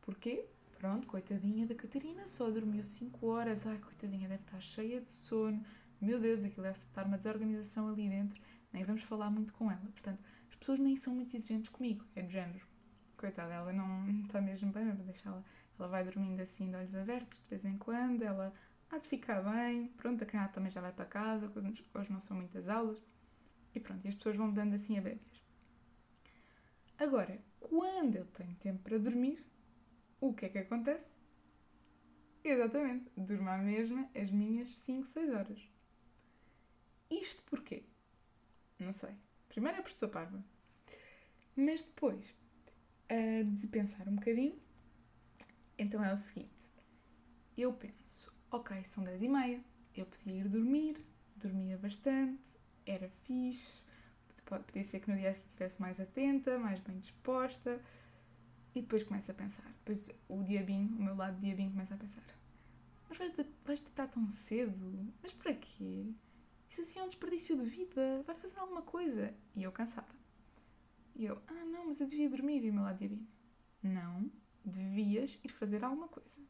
Porquê? 0.00 0.46
Pronto, 0.78 1.06
coitadinha 1.06 1.66
da 1.66 1.74
Catarina, 1.74 2.26
só 2.28 2.50
dormiu 2.50 2.84
5 2.84 3.26
horas. 3.26 3.66
Ai, 3.66 3.78
coitadinha, 3.78 4.28
deve 4.28 4.42
estar 4.42 4.60
cheia 4.60 5.00
de 5.00 5.10
sono. 5.10 5.64
Meu 6.00 6.20
Deus, 6.20 6.44
aquilo 6.44 6.62
deve 6.62 6.78
estar 6.78 7.06
uma 7.06 7.16
desorganização 7.16 7.88
ali 7.88 8.08
dentro. 8.08 8.40
Nem 8.72 8.84
vamos 8.84 9.02
falar 9.02 9.30
muito 9.30 9.52
com 9.54 9.70
ela. 9.70 9.80
Portanto, 9.80 10.22
as 10.50 10.56
pessoas 10.56 10.78
nem 10.78 10.94
são 10.94 11.14
muito 11.14 11.34
exigentes 11.34 11.70
comigo. 11.70 12.04
É 12.14 12.22
do 12.22 12.30
género. 12.30 12.64
Coitada, 13.16 13.54
ela 13.54 13.72
não 13.72 14.08
está 14.20 14.40
mesmo 14.40 14.70
bem, 14.70 14.92
vou 14.92 15.04
deixá-la. 15.04 15.42
Ela 15.78 15.88
vai 15.88 16.04
dormindo 16.04 16.40
assim 16.40 16.70
de 16.70 16.76
olhos 16.76 16.94
abertos 16.94 17.40
de 17.42 17.48
vez 17.48 17.64
em 17.64 17.78
quando. 17.78 18.22
Ela 18.22 18.52
há 18.90 18.98
de 18.98 19.08
ficar 19.08 19.42
bem. 19.42 19.88
Pronto, 19.96 20.22
a 20.22 20.26
Canata 20.26 20.52
também 20.52 20.70
já 20.70 20.80
vai 20.80 20.92
para 20.92 21.06
casa. 21.06 21.50
Hoje 21.94 22.12
não 22.12 22.20
são 22.20 22.36
muitas 22.36 22.68
aulas. 22.68 23.02
E 23.74 23.80
pronto, 23.80 24.04
e 24.04 24.08
as 24.08 24.14
pessoas 24.14 24.36
vão 24.36 24.52
dando 24.52 24.74
assim 24.74 24.98
a 24.98 25.00
bébias. 25.00 25.35
Agora, 26.98 27.38
quando 27.60 28.16
eu 28.16 28.24
tenho 28.26 28.54
tempo 28.56 28.82
para 28.82 28.98
dormir, 28.98 29.44
o 30.18 30.32
que 30.32 30.46
é 30.46 30.48
que 30.48 30.58
acontece? 30.58 31.20
Exatamente, 32.42 33.10
durmo 33.16 33.50
à 33.50 33.58
mesma 33.58 34.08
as 34.14 34.30
minhas 34.30 34.74
5, 34.78 35.06
6 35.06 35.34
horas. 35.34 35.68
Isto 37.10 37.42
porquê? 37.44 37.84
Não 38.78 38.92
sei. 38.92 39.14
Primeiro 39.48 39.78
é 39.78 39.82
porque 39.82 39.96
sou 39.96 40.08
parva. 40.08 40.42
Mas 41.54 41.82
depois 41.82 42.34
uh, 43.10 43.44
de 43.44 43.66
pensar 43.66 44.08
um 44.08 44.14
bocadinho, 44.14 44.58
então 45.78 46.02
é 46.02 46.14
o 46.14 46.18
seguinte. 46.18 46.50
Eu 47.56 47.74
penso, 47.74 48.32
ok, 48.50 48.84
são 48.84 49.04
10 49.04 49.22
e 49.22 49.28
meia, 49.28 49.64
eu 49.94 50.06
podia 50.06 50.34
ir 50.34 50.48
dormir, 50.48 51.04
dormia 51.36 51.76
bastante, 51.76 52.42
era 52.86 53.08
fixe, 53.24 53.82
podia 54.46 54.84
ser 54.84 55.00
que 55.00 55.10
no 55.10 55.16
dia 55.16 55.32
seguinte 55.32 55.50
estivesse 55.50 55.80
mais 55.80 56.00
atenta, 56.00 56.58
mais 56.58 56.80
bem 56.80 56.98
disposta, 56.98 57.80
e 58.74 58.80
depois 58.80 59.02
começa 59.02 59.32
a 59.32 59.34
pensar. 59.34 59.66
Depois 59.78 60.10
o 60.28 60.42
diabinho, 60.42 60.96
o 60.96 61.02
meu 61.02 61.16
lado 61.16 61.40
diabinho 61.40 61.70
começa 61.70 61.94
a 61.94 61.96
pensar. 61.96 62.24
Mas 63.08 63.18
vais, 63.18 63.32
vais 63.64 63.80
deitar 63.80 64.08
tão 64.08 64.28
cedo? 64.28 65.12
Mas 65.22 65.32
para 65.32 65.54
quê? 65.54 66.12
Isso 66.68 66.80
assim 66.80 66.98
é 66.98 67.02
um 67.02 67.08
desperdício 67.08 67.56
de 67.56 67.64
vida. 67.64 68.22
Vai 68.26 68.34
fazer 68.36 68.58
alguma 68.58 68.82
coisa. 68.82 69.32
E 69.54 69.62
eu 69.62 69.72
cansada. 69.72 70.14
E 71.14 71.24
eu, 71.24 71.40
ah 71.46 71.64
não, 71.64 71.86
mas 71.86 72.00
eu 72.00 72.06
devia 72.06 72.28
dormir. 72.28 72.64
E 72.64 72.70
o 72.70 72.74
meu 72.74 72.82
lado 72.82 72.98
diabinho. 72.98 73.26
Não, 73.82 74.30
devias 74.64 75.38
ir 75.42 75.48
fazer 75.48 75.84
alguma 75.84 76.08
coisa. 76.08 76.40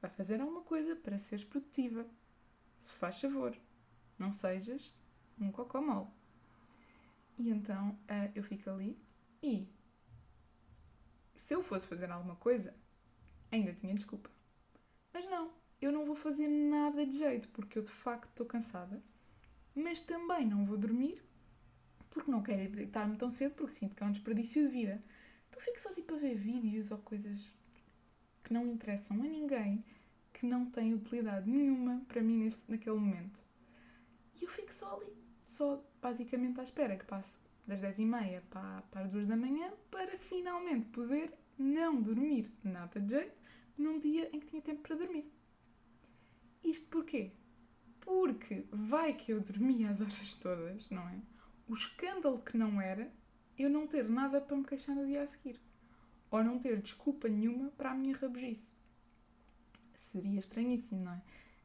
Vai 0.00 0.10
fazer 0.10 0.40
alguma 0.40 0.62
coisa 0.62 0.94
para 0.96 1.18
seres 1.18 1.44
produtiva. 1.44 2.06
Se 2.80 2.92
faz 2.92 3.20
favor. 3.20 3.56
Não 4.18 4.32
sejas 4.32 4.94
um 5.38 5.50
cocó 5.50 5.80
mau. 5.80 6.14
E 7.38 7.50
então 7.50 7.90
uh, 7.90 8.32
eu 8.34 8.42
fico 8.42 8.70
ali 8.70 8.98
e 9.42 9.68
se 11.34 11.54
eu 11.54 11.62
fosse 11.62 11.86
fazer 11.86 12.10
alguma 12.10 12.36
coisa, 12.36 12.74
ainda 13.50 13.72
tinha 13.72 13.94
desculpa. 13.94 14.30
Mas 15.12 15.26
não, 15.26 15.52
eu 15.80 15.92
não 15.92 16.04
vou 16.04 16.16
fazer 16.16 16.48
nada 16.48 17.06
de 17.06 17.18
jeito 17.18 17.48
porque 17.48 17.78
eu 17.78 17.82
de 17.82 17.90
facto 17.90 18.28
estou 18.30 18.46
cansada, 18.46 19.02
mas 19.74 20.00
também 20.00 20.46
não 20.46 20.64
vou 20.64 20.76
dormir 20.76 21.22
porque 22.10 22.30
não 22.30 22.42
quero 22.42 22.70
deitar-me 22.70 23.16
tão 23.16 23.30
cedo 23.30 23.54
porque 23.54 23.74
sinto 23.74 23.94
que 23.94 24.02
é 24.02 24.06
um 24.06 24.12
desperdício 24.12 24.62
de 24.62 24.72
vida. 24.72 25.02
Então 25.48 25.60
fico 25.60 25.78
só 25.78 25.92
tipo 25.92 26.14
a 26.14 26.18
ver 26.18 26.34
vídeos 26.34 26.90
ou 26.90 26.98
coisas 26.98 27.50
que 28.42 28.52
não 28.52 28.66
interessam 28.66 29.22
a 29.22 29.26
ninguém, 29.26 29.84
que 30.32 30.46
não 30.46 30.66
têm 30.70 30.94
utilidade 30.94 31.48
nenhuma 31.50 32.02
para 32.08 32.22
mim 32.22 32.44
neste, 32.44 32.70
naquele 32.70 32.96
momento. 32.96 33.42
E 34.40 34.44
eu 34.44 34.50
fico 34.50 34.72
só 34.72 34.96
ali 34.96 35.15
só 35.46 35.82
basicamente 36.02 36.60
à 36.60 36.62
espera 36.62 36.96
que 36.96 37.06
passe 37.06 37.38
das 37.66 37.80
10h30 37.80 38.42
para, 38.50 38.82
para 38.90 39.00
as 39.02 39.10
2 39.10 39.26
da 39.26 39.36
manhã 39.36 39.72
para 39.90 40.18
finalmente 40.18 40.86
poder 40.88 41.32
não 41.58 42.02
dormir 42.02 42.52
nada 42.62 43.00
de 43.00 43.14
jeito 43.14 43.36
num 43.78 43.98
dia 43.98 44.28
em 44.32 44.40
que 44.40 44.46
tinha 44.46 44.60
tempo 44.60 44.82
para 44.82 44.96
dormir. 44.96 45.30
Isto 46.62 46.88
porquê? 46.88 47.32
Porque 48.00 48.66
vai 48.70 49.14
que 49.14 49.32
eu 49.32 49.40
dormia 49.40 49.90
as 49.90 50.00
horas 50.00 50.34
todas, 50.34 50.90
não 50.90 51.08
é? 51.08 51.20
O 51.68 51.74
escândalo 51.74 52.42
que 52.42 52.56
não 52.56 52.80
era 52.80 53.10
eu 53.58 53.70
não 53.70 53.86
ter 53.86 54.08
nada 54.08 54.40
para 54.40 54.56
me 54.56 54.64
queixar 54.64 54.94
no 54.94 55.06
dia 55.06 55.22
a 55.22 55.26
seguir. 55.26 55.60
Ou 56.30 56.42
não 56.44 56.58
ter 56.58 56.80
desculpa 56.80 57.28
nenhuma 57.28 57.70
para 57.70 57.92
a 57.92 57.94
minha 57.94 58.16
rabugice. 58.16 58.74
Seria 59.94 60.38
estranhíssimo, 60.38 61.02
não 61.02 61.12
é? 61.12 61.22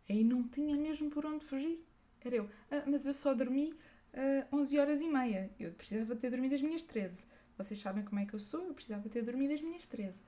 Aí 0.09 0.23
não 0.23 0.47
tinha 0.47 0.77
mesmo 0.77 1.09
por 1.09 1.25
onde 1.25 1.43
fugir. 1.43 1.83
Era 2.23 2.35
eu. 2.35 2.49
Ah, 2.69 2.83
mas 2.87 3.05
eu 3.05 3.13
só 3.13 3.33
dormi 3.33 3.73
uh, 4.13 4.55
11 4.55 4.79
horas 4.79 5.01
e 5.01 5.07
meia. 5.07 5.51
Eu 5.59 5.71
precisava 5.73 6.15
ter 6.15 6.29
dormido 6.29 6.55
as 6.55 6.61
minhas 6.61 6.83
13. 6.83 7.25
Vocês 7.57 7.79
sabem 7.79 8.03
como 8.03 8.19
é 8.19 8.25
que 8.25 8.33
eu 8.33 8.39
sou? 8.39 8.65
Eu 8.67 8.73
precisava 8.73 9.07
ter 9.09 9.23
dormido 9.23 9.53
as 9.53 9.61
minhas 9.61 9.87
13. 9.87 10.21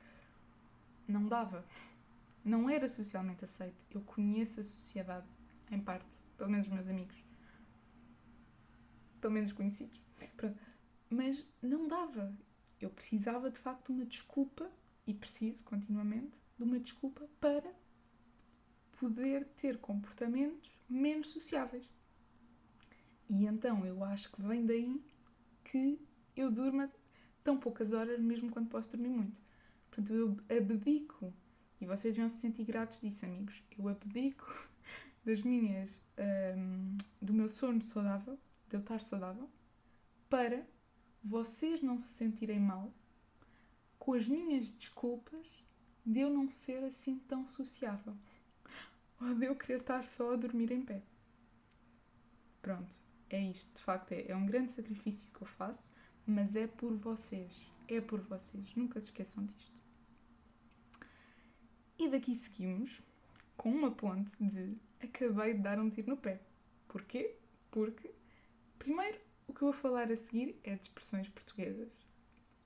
Não 1.08 1.28
dava. 1.28 1.66
Não 2.44 2.70
era 2.70 2.88
socialmente 2.88 3.44
aceito. 3.44 3.76
Eu 3.92 4.02
conheço 4.02 4.60
a 4.60 4.64
sociedade, 4.64 5.28
em 5.72 5.80
parte. 5.80 6.16
Pelo 6.38 6.50
menos 6.50 6.68
os 6.68 6.74
meus 6.74 6.90
amigos. 6.90 7.16
Pelo 9.22 9.34
menos 9.34 9.50
os 9.50 9.56
conhecidos. 9.56 10.02
Pronto. 10.36 10.60
Mas 11.10 11.46
não 11.62 11.88
dava. 11.88 12.36
Eu 12.82 12.90
precisava 12.90 13.50
de 13.50 13.60
facto 13.60 13.88
de 13.88 13.92
uma 13.94 14.06
desculpa, 14.06 14.70
e 15.08 15.14
preciso 15.14 15.64
continuamente, 15.64 16.42
de 16.58 16.64
uma 16.64 16.80
desculpa 16.80 17.30
para 17.40 17.74
poder 19.04 19.46
ter 19.58 19.78
comportamentos 19.80 20.72
menos 20.88 21.28
sociáveis. 21.28 21.90
E 23.30 23.46
então 23.46 23.86
eu 23.86 24.02
acho 24.02 24.32
que 24.32 24.42
vem 24.42 24.66
daí 24.66 25.04
que 25.62 26.00
eu 26.38 26.50
durma 26.50 26.90
tão 27.44 27.58
poucas 27.58 27.92
horas, 27.92 28.18
mesmo 28.22 28.50
quando 28.50 28.70
posso 28.70 28.92
dormir 28.92 29.10
muito. 29.10 29.42
Portanto, 29.90 30.14
eu 30.14 30.58
abdico, 30.58 31.34
e 31.82 31.86
vocês 31.86 32.16
vão 32.16 32.30
se 32.30 32.38
sentir 32.38 32.64
gratos 32.64 33.02
disso, 33.02 33.26
amigos. 33.26 33.62
Eu 33.78 33.90
abdico 33.90 34.70
das 35.26 35.42
minhas. 35.42 36.00
Um, 36.58 36.96
do 37.22 37.34
meu 37.34 37.50
sono 37.50 37.82
saudável, 37.82 38.40
de 38.70 38.78
eu 38.78 38.80
estar 38.80 39.02
saudável, 39.02 39.50
para 40.30 40.66
vocês 41.22 41.82
não 41.82 42.00
se 42.00 42.10
sentirem 42.10 42.60
mal 42.60 42.94
com 44.00 44.14
as 44.14 44.28
minhas 44.28 44.70
desculpas 44.72 45.62
de 46.06 46.22
eu 46.22 46.30
não 46.30 46.48
ser 46.50 46.84
assim 46.84 47.18
tão 47.20 47.48
sociável 47.48 48.16
ou 49.24 49.36
de 49.36 49.46
eu 49.46 49.56
querer 49.56 49.80
estar 49.80 50.06
só 50.06 50.34
a 50.34 50.36
dormir 50.36 50.72
em 50.72 50.82
pé. 50.82 51.02
Pronto, 52.62 52.98
é 53.30 53.40
isto. 53.40 53.74
De 53.76 53.82
facto, 53.82 54.12
é, 54.12 54.28
é 54.28 54.36
um 54.36 54.46
grande 54.46 54.72
sacrifício 54.72 55.28
que 55.34 55.42
eu 55.42 55.48
faço, 55.48 55.94
mas 56.26 56.56
é 56.56 56.68
por 56.68 56.96
vocês. 56.96 57.66
É 57.88 58.02
por 58.02 58.20
vocês. 58.22 58.76
Nunca 58.76 59.00
se 59.00 59.08
esqueçam 59.08 59.46
disto. 59.46 59.74
E 61.98 62.10
daqui 62.10 62.36
seguimos 62.36 63.02
com 63.56 63.70
uma 63.70 63.92
ponte 63.92 64.32
de 64.40 64.78
acabei 65.02 65.54
de 65.54 65.62
dar 65.62 65.80
um 65.80 65.90
tiro 65.90 66.10
no 66.10 66.18
pé. 66.18 66.42
Porquê? 66.88 67.36
Porque, 67.72 68.12
primeiro, 68.78 69.20
o 69.48 69.54
que 69.54 69.62
eu 69.62 69.72
vou 69.72 69.74
falar 69.74 70.12
a 70.12 70.16
seguir 70.16 70.60
é 70.64 70.76
de 70.76 70.82
expressões 70.82 71.30
portuguesas. 71.30 72.06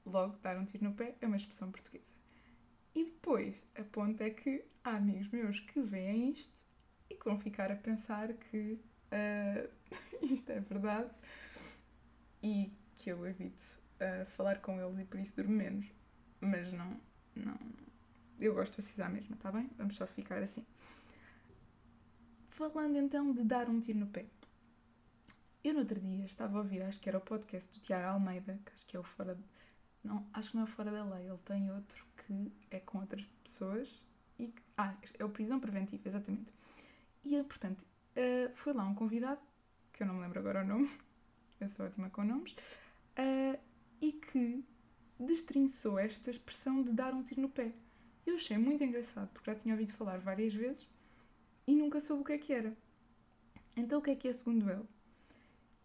Logo, 0.05 0.37
dar 0.37 0.57
um 0.57 0.65
tiro 0.65 0.85
no 0.85 0.93
pé 0.93 1.15
é 1.21 1.27
uma 1.27 1.37
expressão 1.37 1.71
portuguesa. 1.71 2.16
E 2.97 3.05
depois, 3.05 3.63
a 3.75 3.83
ponta 3.83 4.23
é 4.23 4.31
que 4.31 4.65
há 4.83 4.95
amigos 4.95 5.29
meus 5.29 5.59
que 5.59 5.79
veem 5.79 6.31
isto 6.31 6.65
e 7.07 7.13
que 7.13 7.25
vão 7.25 7.39
ficar 7.39 7.71
a 7.71 7.75
pensar 7.75 8.33
que 8.33 8.79
uh, 9.11 9.69
isto 10.25 10.49
é 10.51 10.59
verdade 10.59 11.11
e 12.41 12.73
que 12.97 13.11
eu 13.11 13.23
evito 13.27 13.61
uh, 14.01 14.25
falar 14.31 14.61
com 14.61 14.81
eles 14.81 14.97
e 14.97 15.05
por 15.05 15.19
isso 15.19 15.35
durmo 15.35 15.53
menos. 15.53 15.85
Mas 16.41 16.73
não, 16.73 16.99
não. 17.35 17.59
Eu 18.39 18.55
gosto 18.55 18.77
de 18.77 18.81
vocês 18.81 18.99
à 18.99 19.07
mesma, 19.07 19.37
tá 19.37 19.51
bem? 19.51 19.69
Vamos 19.77 19.95
só 19.95 20.07
ficar 20.07 20.41
assim. 20.41 20.65
Falando 22.49 22.97
então 22.97 23.31
de 23.31 23.43
dar 23.43 23.69
um 23.69 23.79
tiro 23.79 23.99
no 23.99 24.07
pé. 24.07 24.25
Eu 25.63 25.75
no 25.75 25.81
outro 25.81 25.99
dia 25.99 26.25
estava 26.25 26.57
a 26.57 26.61
ouvir, 26.61 26.81
acho 26.81 26.99
que 26.99 27.07
era 27.07 27.19
o 27.19 27.21
podcast 27.21 27.71
do 27.71 27.79
Tiago 27.79 28.07
Almeida, 28.07 28.59
que 28.65 28.73
acho 28.73 28.87
que 28.87 28.97
é 28.97 28.99
o 28.99 29.03
Fora. 29.03 29.37
Não, 30.03 30.25
acho 30.33 30.51
que 30.51 30.57
não 30.57 30.63
é 30.63 30.67
Fora 30.67 30.91
da 30.91 31.03
Lei, 31.03 31.27
ele 31.27 31.37
tem 31.45 31.71
outro 31.71 32.05
que 32.25 32.51
é 32.69 32.79
com 32.79 32.99
outras 32.99 33.25
pessoas 33.43 33.89
e 34.37 34.47
que, 34.47 34.61
ah, 34.77 34.95
é 35.17 35.25
o 35.25 35.29
prisão 35.29 35.59
preventiva, 35.59 36.07
exatamente. 36.07 36.51
E, 37.25 37.41
portanto, 37.43 37.81
uh, 37.81 38.55
foi 38.55 38.73
lá 38.73 38.85
um 38.85 38.95
convidado, 38.95 39.41
que 39.93 40.03
eu 40.03 40.07
não 40.07 40.15
me 40.15 40.21
lembro 40.21 40.39
agora 40.39 40.63
o 40.63 40.67
nome, 40.67 40.89
eu 41.59 41.69
sou 41.69 41.85
ótima 41.85 42.09
com 42.09 42.23
nomes, 42.23 42.53
uh, 42.53 43.59
e 44.01 44.11
que 44.11 44.63
destrinçou 45.19 45.97
esta 45.97 46.29
expressão 46.29 46.83
de 46.83 46.91
dar 46.91 47.13
um 47.13 47.23
tiro 47.23 47.41
no 47.41 47.49
pé. 47.49 47.73
Eu 48.25 48.35
achei 48.35 48.57
muito 48.57 48.83
engraçado, 48.83 49.29
porque 49.29 49.49
já 49.49 49.57
tinha 49.57 49.73
ouvido 49.73 49.93
falar 49.93 50.19
várias 50.19 50.53
vezes 50.53 50.87
e 51.65 51.75
nunca 51.75 51.99
soube 51.99 52.21
o 52.21 52.25
que 52.25 52.33
é 52.33 52.37
que 52.37 52.53
era. 52.53 52.77
Então, 53.75 53.99
o 53.99 54.01
que 54.01 54.11
é 54.11 54.15
que 54.15 54.27
é 54.27 54.33
segundo 54.33 54.69
ele? 54.69 54.85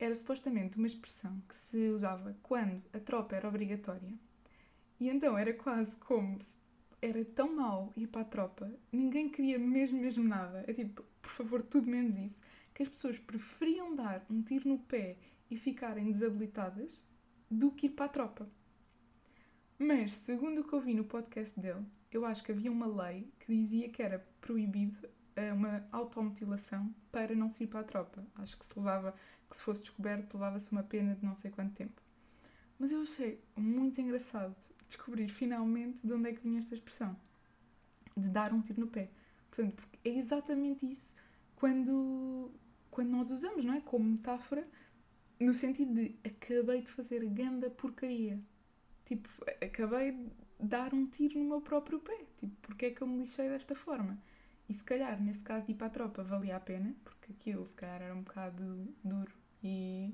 Era 0.03 0.17
supostamente 0.17 0.79
uma 0.79 0.89
expressão 0.89 1.41
que 1.49 1.55
se 1.55 1.79
usava 1.91 2.37
quando 2.43 2.83
a 2.93 2.99
tropa 2.99 3.37
era 3.37 3.47
obrigatória. 3.47 4.13
E 4.99 5.09
então 5.09 5.39
era 5.39 5.53
quase 5.53 5.97
como 5.97 6.41
se 6.41 6.57
era 7.01 7.25
tão 7.25 7.55
mau 7.55 7.93
ir 7.97 8.09
para 8.09 8.23
a 8.23 8.25
tropa, 8.25 8.69
ninguém 8.91 9.29
queria 9.29 9.61
mesmo, 9.61 10.01
mesmo 10.01 10.25
nada. 10.25 10.65
É 10.67 10.73
tipo, 10.73 11.05
por 11.23 11.31
favor, 11.31 11.63
tudo 11.63 11.89
menos 11.89 12.19
isso. 12.19 12.41
Que 12.75 12.83
as 12.83 12.89
pessoas 12.89 13.17
preferiam 13.17 13.95
dar 13.95 14.27
um 14.29 14.43
tiro 14.43 14.69
no 14.69 14.81
pé 14.81 15.19
e 15.49 15.57
ficarem 15.57 16.11
desabilitadas 16.11 17.01
do 17.49 17.71
que 17.71 17.87
ir 17.87 17.91
para 17.91 18.07
a 18.07 18.09
tropa. 18.09 18.49
Mas, 19.79 20.15
segundo 20.15 20.63
o 20.63 20.65
que 20.65 20.73
eu 20.73 20.81
vi 20.81 20.95
no 20.95 21.05
podcast 21.05 21.61
dele, 21.61 21.87
eu 22.11 22.25
acho 22.25 22.43
que 22.43 22.51
havia 22.51 22.73
uma 22.73 22.87
lei 23.05 23.33
que 23.39 23.55
dizia 23.55 23.89
que 23.89 24.03
era 24.03 24.19
proibido 24.41 25.09
eh, 25.37 25.53
uma 25.53 25.87
automutilação 25.93 26.93
para 27.11 27.35
não 27.35 27.49
se 27.49 27.65
ir 27.65 27.67
para 27.69 27.81
a 27.81 27.85
tropa. 27.85 28.25
Acho 28.35 28.59
que 28.59 28.67
se 28.67 28.79
levava, 28.79 29.15
que 29.53 29.57
se 29.59 29.63
fosse 29.63 29.83
descoberto, 29.83 30.33
levava-se 30.35 30.73
uma 30.73 30.83
pena 30.83 31.15
de 31.15 31.23
não 31.25 31.35
sei 31.35 31.51
quanto 31.51 31.75
tempo. 31.75 32.01
Mas 32.79 32.91
eu 32.91 33.03
achei 33.03 33.39
muito 33.55 34.01
engraçado 34.01 34.57
descobrir 34.89 35.29
finalmente 35.29 36.01
de 36.05 36.13
onde 36.13 36.31
é 36.31 36.33
que 36.33 36.41
vinha 36.41 36.59
esta 36.59 36.75
expressão 36.75 37.15
de 38.17 38.29
dar 38.29 38.53
um 38.53 38.63
tiro 38.63 38.81
no 38.81 38.87
pé. 38.87 39.11
Portanto, 39.51 39.75
porque 39.77 40.09
é 40.09 40.19
exatamente 40.19 40.91
isso 40.91 41.15
quando, 41.55 42.51
quando 42.91 43.11
nós 43.11 43.31
usamos, 43.31 43.63
não 43.63 43.75
é? 43.75 43.81
Como 43.83 44.05
metáfora, 44.05 44.67
no 45.39 45.53
sentido 45.53 45.95
de 45.95 46.17
acabei 46.25 46.81
de 46.81 46.91
fazer 46.91 47.23
ganda 47.27 47.69
porcaria. 47.69 48.41
Tipo, 49.05 49.29
acabei 49.63 50.13
de 50.13 50.31
dar 50.59 50.95
um 50.95 51.07
tiro 51.07 51.39
no 51.39 51.45
meu 51.45 51.61
próprio 51.61 52.01
pé. 52.01 52.25
Tipo, 52.39 52.57
porque 52.63 52.87
é 52.87 52.91
que 52.91 53.03
eu 53.03 53.07
me 53.07 53.19
lixei 53.19 53.51
desta 53.51 53.75
forma? 53.75 54.19
E 54.67 54.73
se 54.73 54.83
calhar, 54.83 55.23
nesse 55.23 55.43
caso 55.43 55.67
de 55.67 55.73
ir 55.73 55.75
para 55.75 55.89
a 55.89 55.91
tropa, 55.91 56.23
valia 56.23 56.57
a 56.57 56.61
pena, 56.61 56.95
porque 57.05 57.33
aquilo 57.33 57.67
se 57.67 57.75
calhar 57.75 58.01
era 58.01 58.15
um 58.15 58.23
bocado 58.23 58.89
duro 59.05 59.42
e, 59.63 60.13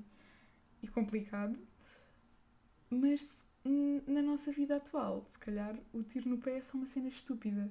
e 0.81 0.87
complicado. 0.87 1.57
Mas 2.89 3.37
na 4.07 4.21
nossa 4.21 4.51
vida 4.51 4.77
atual, 4.77 5.23
se 5.27 5.37
calhar 5.37 5.75
o 5.93 6.01
tiro 6.03 6.29
no 6.29 6.37
pé 6.37 6.57
é 6.57 6.61
só 6.61 6.77
uma 6.77 6.87
cena 6.87 7.07
estúpida. 7.07 7.69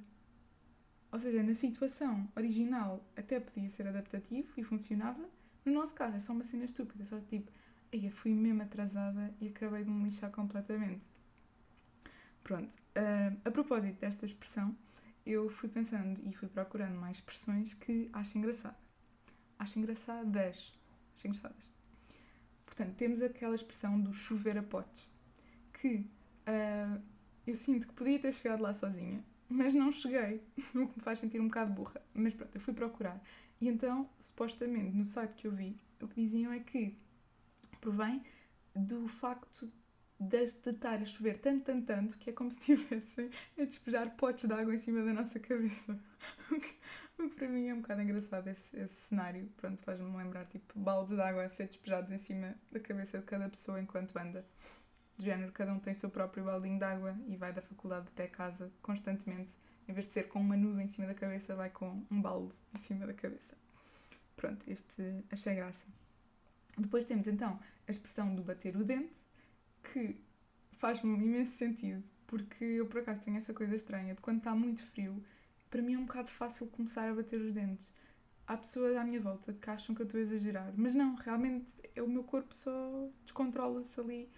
Ou 1.10 1.18
seja, 1.18 1.42
na 1.42 1.54
situação 1.54 2.28
original 2.36 3.02
até 3.16 3.40
podia 3.40 3.68
ser 3.70 3.86
adaptativo 3.86 4.48
e 4.56 4.62
funcionava, 4.62 5.28
no 5.64 5.72
nosso 5.72 5.94
caso 5.94 6.16
é 6.16 6.20
só 6.20 6.32
uma 6.32 6.44
cena 6.44 6.64
estúpida, 6.64 7.04
só 7.06 7.18
tipo, 7.20 7.50
aí 7.92 8.10
fui 8.10 8.34
mesmo 8.34 8.62
atrasada 8.62 9.34
e 9.40 9.48
acabei 9.48 9.84
de 9.84 9.90
me 9.90 10.04
lixar 10.04 10.30
completamente. 10.30 11.02
Pronto, 12.44 12.74
uh, 12.74 13.38
a 13.44 13.50
propósito 13.50 13.98
desta 14.00 14.26
expressão, 14.26 14.76
eu 15.26 15.48
fui 15.50 15.68
pensando 15.68 16.20
e 16.26 16.32
fui 16.32 16.48
procurando 16.48 16.98
mais 16.98 17.18
expressões 17.18 17.74
que 17.74 18.08
acho 18.12 18.38
engraçada. 18.38 18.76
Acho 19.58 19.78
engraçadas. 19.78 20.77
Engraçadas. 21.24 21.68
Portanto, 22.64 22.94
temos 22.96 23.20
aquela 23.20 23.54
expressão 23.54 24.00
do 24.00 24.12
chover 24.12 24.56
a 24.58 24.62
potes 24.62 25.08
que 25.72 26.06
uh, 26.46 27.02
eu 27.46 27.56
sinto 27.56 27.86
que 27.86 27.94
podia 27.94 28.18
ter 28.18 28.32
chegado 28.32 28.62
lá 28.62 28.74
sozinha, 28.74 29.24
mas 29.48 29.74
não 29.74 29.90
cheguei, 29.90 30.42
o 30.74 30.86
que 30.86 30.98
me 30.98 31.02
faz 31.02 31.18
sentir 31.18 31.40
um 31.40 31.48
bocado 31.48 31.72
burra. 31.72 32.00
Mas 32.14 32.34
pronto, 32.34 32.54
eu 32.54 32.60
fui 32.60 32.74
procurar. 32.74 33.20
E 33.60 33.68
então, 33.68 34.08
supostamente, 34.20 34.96
no 34.96 35.04
site 35.04 35.34
que 35.34 35.46
eu 35.46 35.52
vi, 35.52 35.76
o 36.00 36.06
que 36.06 36.20
diziam 36.20 36.52
é 36.52 36.60
que 36.60 36.94
provém 37.80 38.22
do 38.74 39.08
facto 39.08 39.68
de, 40.20 40.44
estar 40.44 41.00
a 41.00 41.06
chover 41.06 41.38
tanto, 41.38 41.64
tanto, 41.64 41.86
tanto, 41.86 42.18
que 42.18 42.30
é 42.30 42.32
como 42.32 42.50
se 42.52 42.72
estivessem 42.72 43.30
a 43.58 43.64
despejar 43.64 44.10
potes 44.16 44.46
de 44.46 44.52
água 44.52 44.74
em 44.74 44.78
cima 44.78 45.02
da 45.04 45.12
nossa 45.12 45.38
cabeça. 45.38 45.98
o, 46.50 46.60
que, 46.60 46.76
o 47.18 47.28
que 47.28 47.36
para 47.36 47.48
mim 47.48 47.68
é 47.68 47.74
um 47.74 47.80
bocado 47.80 48.02
engraçado 48.02 48.48
esse, 48.48 48.78
esse 48.78 48.94
cenário. 48.94 49.48
Pronto, 49.56 49.82
faz-me 49.82 50.16
lembrar, 50.16 50.46
tipo, 50.46 50.78
baldes 50.78 51.14
de 51.14 51.20
água 51.20 51.44
a 51.44 51.48
ser 51.48 51.66
despejados 51.66 52.10
em 52.10 52.18
cima 52.18 52.54
da 52.72 52.80
cabeça 52.80 53.18
de 53.18 53.24
cada 53.24 53.48
pessoa 53.48 53.80
enquanto 53.80 54.16
anda 54.16 54.44
de 55.16 55.24
género, 55.24 55.50
cada 55.50 55.72
um 55.72 55.80
tem 55.80 55.92
o 55.92 55.96
seu 55.96 56.08
próprio 56.08 56.44
baldinho 56.44 56.78
de 56.78 56.84
água 56.84 57.16
e 57.26 57.36
vai 57.36 57.52
da 57.52 57.60
faculdade 57.60 58.06
até 58.08 58.28
casa 58.28 58.70
constantemente. 58.80 59.52
Em 59.88 59.92
vez 59.92 60.06
de 60.06 60.14
ser 60.14 60.28
com 60.28 60.38
uma 60.38 60.56
nuvem 60.56 60.84
em 60.84 60.88
cima 60.88 61.08
da 61.08 61.14
cabeça, 61.14 61.56
vai 61.56 61.70
com 61.70 62.04
um 62.10 62.22
balde 62.22 62.54
em 62.72 62.78
cima 62.78 63.06
da 63.06 63.12
cabeça. 63.12 63.56
Pronto, 64.36 64.64
este 64.70 65.24
achei 65.30 65.56
graça. 65.56 65.86
Depois 66.76 67.04
temos 67.04 67.26
então 67.26 67.58
a 67.86 67.90
expressão 67.90 68.32
do 68.32 68.42
bater 68.42 68.76
o 68.76 68.84
dente, 68.84 69.27
que 69.92 70.20
faz-me 70.72 71.14
imenso 71.14 71.52
sentido, 71.52 72.04
porque 72.26 72.64
eu 72.64 72.86
por 72.86 73.00
acaso 73.00 73.22
tenho 73.22 73.36
essa 73.36 73.52
coisa 73.52 73.74
estranha 73.74 74.14
de 74.14 74.20
quando 74.20 74.38
está 74.38 74.54
muito 74.54 74.84
frio, 74.84 75.22
para 75.70 75.82
mim 75.82 75.94
é 75.94 75.98
um 75.98 76.06
bocado 76.06 76.30
fácil 76.30 76.66
começar 76.68 77.08
a 77.08 77.14
bater 77.14 77.40
os 77.40 77.52
dentes. 77.52 77.92
Há 78.46 78.56
pessoas 78.56 78.96
à 78.96 79.04
minha 79.04 79.20
volta 79.20 79.52
que 79.52 79.70
acham 79.70 79.94
que 79.94 80.02
eu 80.02 80.06
estou 80.06 80.18
a 80.18 80.22
exagerar, 80.22 80.72
mas 80.76 80.94
não, 80.94 81.14
realmente 81.16 81.66
é 81.94 82.02
o 82.02 82.08
meu 82.08 82.24
corpo 82.24 82.56
só 82.56 83.08
descontrola-se 83.24 84.00
ali 84.00 84.30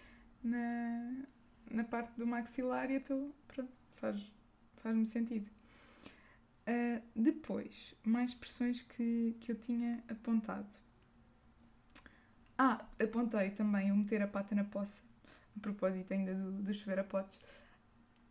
na, 0.42 1.22
na 1.70 1.84
parte 1.84 2.16
do 2.16 2.26
maxilar 2.26 2.90
e 2.90 2.96
então, 2.96 3.32
pronto, 3.46 3.72
faz, 3.96 4.32
faz-me 4.78 5.06
sentido. 5.06 5.48
Uh, 6.66 7.02
depois, 7.14 7.94
mais 8.04 8.30
expressões 8.30 8.82
que, 8.82 9.36
que 9.40 9.52
eu 9.52 9.56
tinha 9.56 10.02
apontado. 10.08 10.68
Ah, 12.56 12.84
apontei 13.02 13.50
também 13.50 13.90
o 13.90 13.96
meter 13.96 14.22
a 14.22 14.28
pata 14.28 14.54
na 14.54 14.64
poça, 14.64 15.02
a 15.56 15.60
propósito 15.60 16.12
ainda 16.12 16.34
do, 16.34 16.52
do 16.62 16.74
chover 16.74 16.98
a 16.98 17.04
potes. 17.04 17.40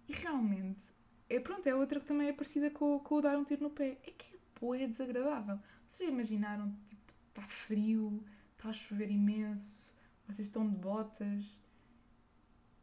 E 0.07 0.13
realmente, 0.13 0.83
é 1.29 1.39
pronto, 1.39 1.67
é 1.67 1.75
outra 1.75 1.99
que 1.99 2.05
também 2.05 2.27
é 2.27 2.33
parecida 2.33 2.69
com, 2.71 2.99
com 2.99 3.15
o 3.15 3.21
dar 3.21 3.37
um 3.37 3.43
tiro 3.43 3.63
no 3.63 3.69
pé. 3.69 3.97
É 4.03 4.11
que 4.11 4.39
é 4.75 4.87
desagradável. 4.87 5.59
Vocês 5.87 6.09
imaginaram, 6.09 6.75
tipo, 6.85 7.13
está 7.29 7.43
frio, 7.47 8.23
está 8.57 8.69
a 8.69 8.73
chover 8.73 9.09
imenso, 9.09 9.95
vocês 10.27 10.47
estão 10.47 10.67
de 10.67 10.75
botas, 10.75 11.57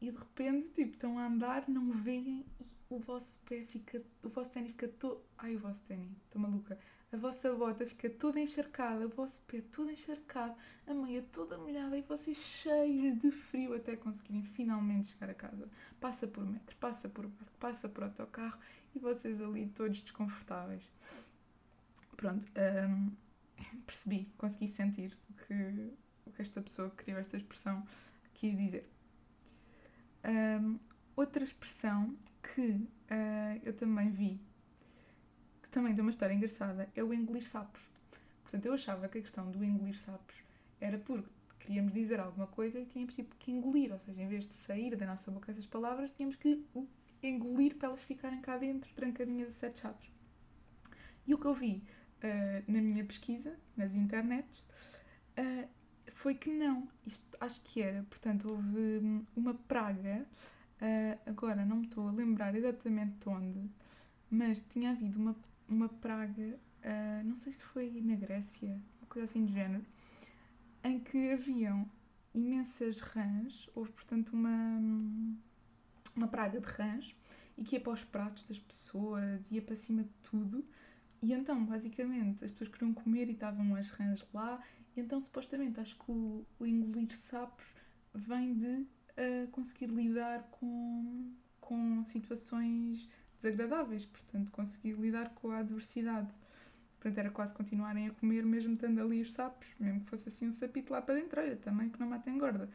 e 0.01 0.11
de 0.11 0.17
repente, 0.17 0.73
tipo, 0.73 0.93
estão 0.93 1.19
a 1.19 1.27
andar, 1.27 1.69
não 1.69 1.91
veem 1.93 2.45
e 2.61 2.67
o 2.89 2.99
vosso 2.99 3.41
pé 3.43 3.65
fica, 3.65 4.03
o 4.23 4.29
vosso 4.29 4.51
ténis 4.51 4.71
fica 4.71 4.89
todo, 4.89 5.23
ai 5.39 5.57
o 5.57 5.59
vosso 5.59 5.83
ténis, 5.85 6.11
estou 6.25 6.41
maluca, 6.41 6.79
a 7.13 7.17
vossa 7.17 7.55
bota 7.55 7.87
fica 7.87 8.11
toda 8.11 8.41
encharcada, 8.41 9.07
o 9.07 9.09
vosso 9.09 9.43
pé 9.43 9.61
todo 9.61 9.91
encharcado, 9.91 10.55
a 10.87 10.93
meia 10.93 11.23
toda 11.33 11.57
molhada 11.57 11.97
e 11.97 12.03
vocês 12.03 12.37
cheios 12.37 13.19
de 13.19 13.31
frio 13.31 13.75
até 13.75 13.97
conseguirem 13.97 14.43
finalmente 14.43 15.09
chegar 15.09 15.31
a 15.31 15.35
casa. 15.35 15.69
Passa 16.01 16.27
por 16.27 16.45
metro, 16.45 16.77
passa 16.77 17.09
por 17.09 17.27
barco, 17.27 17.53
passa 17.59 17.89
por 17.89 18.05
autocarro 18.05 18.59
e 18.95 18.99
vocês 18.99 19.41
ali 19.41 19.69
todos 19.69 20.03
desconfortáveis. 20.03 20.83
Pronto, 22.17 22.47
hum, 22.89 23.13
percebi, 23.87 24.29
consegui 24.37 24.69
sentir 24.69 25.17
o 25.31 25.35
que, 25.35 25.93
o 26.27 26.31
que 26.33 26.43
esta 26.43 26.61
pessoa 26.61 26.91
que 26.91 27.05
criou 27.05 27.19
esta 27.21 27.37
expressão 27.37 27.87
quis 28.35 28.57
dizer. 28.57 28.91
Um, 30.25 30.79
outra 31.15 31.45
expressão 31.45 32.17
que 32.43 32.73
uh, 32.73 33.61
eu 33.63 33.73
também 33.73 34.11
vi, 34.11 34.41
também 35.77 35.95
tem 35.95 36.01
uma 36.01 36.11
história 36.11 36.33
engraçada, 36.33 36.89
é 36.97 37.05
o 37.05 37.13
engolir 37.13 37.47
sapos. 37.47 37.91
Portanto, 38.41 38.65
eu 38.65 38.73
achava 38.73 39.07
que 39.09 39.19
a 39.19 39.21
questão 39.21 39.51
do 39.51 39.63
engolir 39.63 39.95
sapos 39.99 40.43
era 40.81 40.97
porque 40.97 41.29
queríamos 41.61 41.93
dizer 41.93 42.19
alguma 42.19 42.47
coisa 42.47 42.81
e 42.81 42.87
tínhamos 42.87 43.15
tipo, 43.15 43.37
que 43.37 43.53
engolir, 43.53 43.93
ou 43.93 43.99
seja, 43.99 44.23
em 44.23 44.27
vez 44.27 44.49
de 44.49 44.55
sair 44.55 44.97
da 44.97 45.05
nossa 45.05 45.31
boca 45.31 45.53
essas 45.53 45.67
palavras, 45.67 46.13
tínhamos 46.13 46.35
que 46.37 46.65
engolir 47.23 47.77
para 47.77 47.89
elas 47.89 48.01
ficarem 48.01 48.41
cá 48.41 48.57
dentro, 48.57 48.91
trancadinhas 48.95 49.49
a 49.49 49.51
sete 49.51 49.81
chaves. 49.81 50.11
E 51.27 51.35
o 51.35 51.39
que 51.39 51.45
eu 51.45 51.53
vi 51.53 51.83
uh, 52.25 52.73
na 52.73 52.81
minha 52.81 53.05
pesquisa, 53.05 53.55
nas 53.77 53.95
internets, 53.95 54.61
uh, 55.39 55.69
foi 56.07 56.37
que 56.37 56.49
não. 56.49 56.89
Isto 57.07 57.37
acho 57.39 57.61
que 57.65 57.83
era. 57.83 58.03
Portanto, 58.05 58.49
houve 58.49 59.27
uma 59.37 59.53
praga. 59.53 60.27
Uh, 60.81 61.19
agora 61.29 61.67
não 61.67 61.77
me 61.77 61.87
estou 61.87 62.09
a 62.09 62.13
lembrar 62.13 62.55
exatamente 62.55 63.29
onde, 63.29 63.69
mas 64.31 64.63
tinha 64.71 64.93
havido 64.93 65.19
uma, 65.19 65.37
uma 65.69 65.89
praga, 65.89 66.59
uh, 66.83 67.25
não 67.25 67.37
sei 67.37 67.53
se 67.53 67.63
foi 67.63 68.01
na 68.01 68.17
Grécia, 68.17 68.81
uma 69.01 69.09
coisa 69.09 69.25
assim 69.25 69.45
do 69.45 69.51
género, 69.51 69.85
em 70.85 70.99
que 70.99 71.33
haviam 71.33 71.89
imensas 72.35 73.01
rãs, 73.01 73.69
houve 73.75 73.91
portanto 73.93 74.31
uma, 74.31 74.81
uma 76.15 76.29
praga 76.29 76.61
de 76.61 76.67
rãs 76.67 77.15
e 77.57 77.65
que 77.65 77.77
ia 77.77 77.81
para 77.81 77.93
os 77.93 78.05
pratos 78.05 78.45
das 78.45 78.59
pessoas, 78.59 79.51
ia 79.51 79.63
para 79.63 79.75
cima 79.75 80.03
de 80.03 80.13
tudo. 80.23 80.65
E 81.23 81.33
então, 81.33 81.65
basicamente, 81.65 82.45
as 82.45 82.51
pessoas 82.51 82.69
queriam 82.69 82.93
comer 82.93 83.29
e 83.29 83.33
estavam 83.33 83.75
as 83.75 83.89
rãs 83.91 84.27
lá 84.35 84.63
e 84.97 85.01
então, 85.01 85.21
supostamente, 85.21 85.79
acho 85.79 85.97
que 85.97 86.11
o, 86.11 86.45
o 86.59 86.67
engolir 86.67 87.15
sapos 87.15 87.75
vem 88.15 88.55
de 88.55 88.67
uh, 88.67 89.49
conseguir 89.53 89.89
lidar 89.89 90.45
com, 90.51 91.33
com 91.61 92.03
situações 92.03 93.09
desagradáveis, 93.37 94.05
portanto, 94.05 94.51
conseguir 94.53 94.93
lidar 94.93 95.31
com 95.31 95.51
a 95.51 95.59
adversidade. 95.59 96.29
Portanto, 96.99 97.19
era 97.19 97.31
quase 97.31 97.55
continuarem 97.55 98.09
a 98.09 98.11
comer, 98.11 98.45
mesmo 98.45 98.75
estando 98.75 99.01
ali 99.01 99.21
os 99.21 99.33
sapos, 99.33 99.69
mesmo 99.79 100.01
que 100.01 100.11
fosse 100.11 100.29
assim 100.29 100.49
um 100.49 100.53
sapito 100.53 100.93
lá 100.93 101.01
para 101.01 101.15
dentro, 101.15 101.41
olha, 101.41 101.57
também 101.57 101.89
que 101.89 102.01
não 102.01 102.09
mata 102.09 102.31
engorda. 102.31 102.69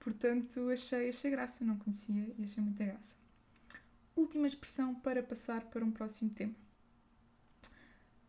Portanto, 0.00 0.70
achei, 0.70 1.08
achei 1.08 1.30
graça, 1.30 1.64
não 1.64 1.78
conhecia 1.78 2.34
e 2.38 2.44
achei 2.44 2.62
muita 2.62 2.84
graça. 2.84 3.16
Última 4.16 4.46
expressão 4.46 4.94
para 4.94 5.22
passar 5.22 5.64
para 5.64 5.84
um 5.84 5.90
próximo 5.90 6.30
tema. 6.30 6.54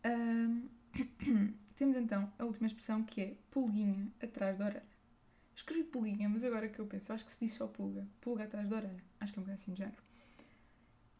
Um, 0.06 0.68
temos 1.76 1.98
então 1.98 2.32
a 2.38 2.46
última 2.46 2.68
expressão 2.68 3.04
que 3.04 3.22
é 3.22 3.38
pulguinha 3.52 4.08
atrás 4.22 4.58
da 4.58 4.66
orelha. 4.66 4.96
Escrevi 5.56 5.84
pulguinha, 5.84 6.30
mas 6.30 6.44
agora 6.44 6.68
que 6.70 6.80
eu 6.80 6.86
penso, 6.86 7.14
acho 7.14 7.26
que 7.26 7.34
se 7.34 7.46
diz 7.46 7.54
só 7.54 7.68
pulga. 7.68 8.06
Pulga 8.22 8.44
atrás 8.44 8.70
da 8.70 8.78
orelha. 8.78 9.04
Acho 9.20 9.34
que 9.34 9.40
é 9.40 9.42
um 9.42 9.46
bocadinho 9.46 9.64
assim 9.64 9.74
de 9.74 9.80
género. 9.80 10.05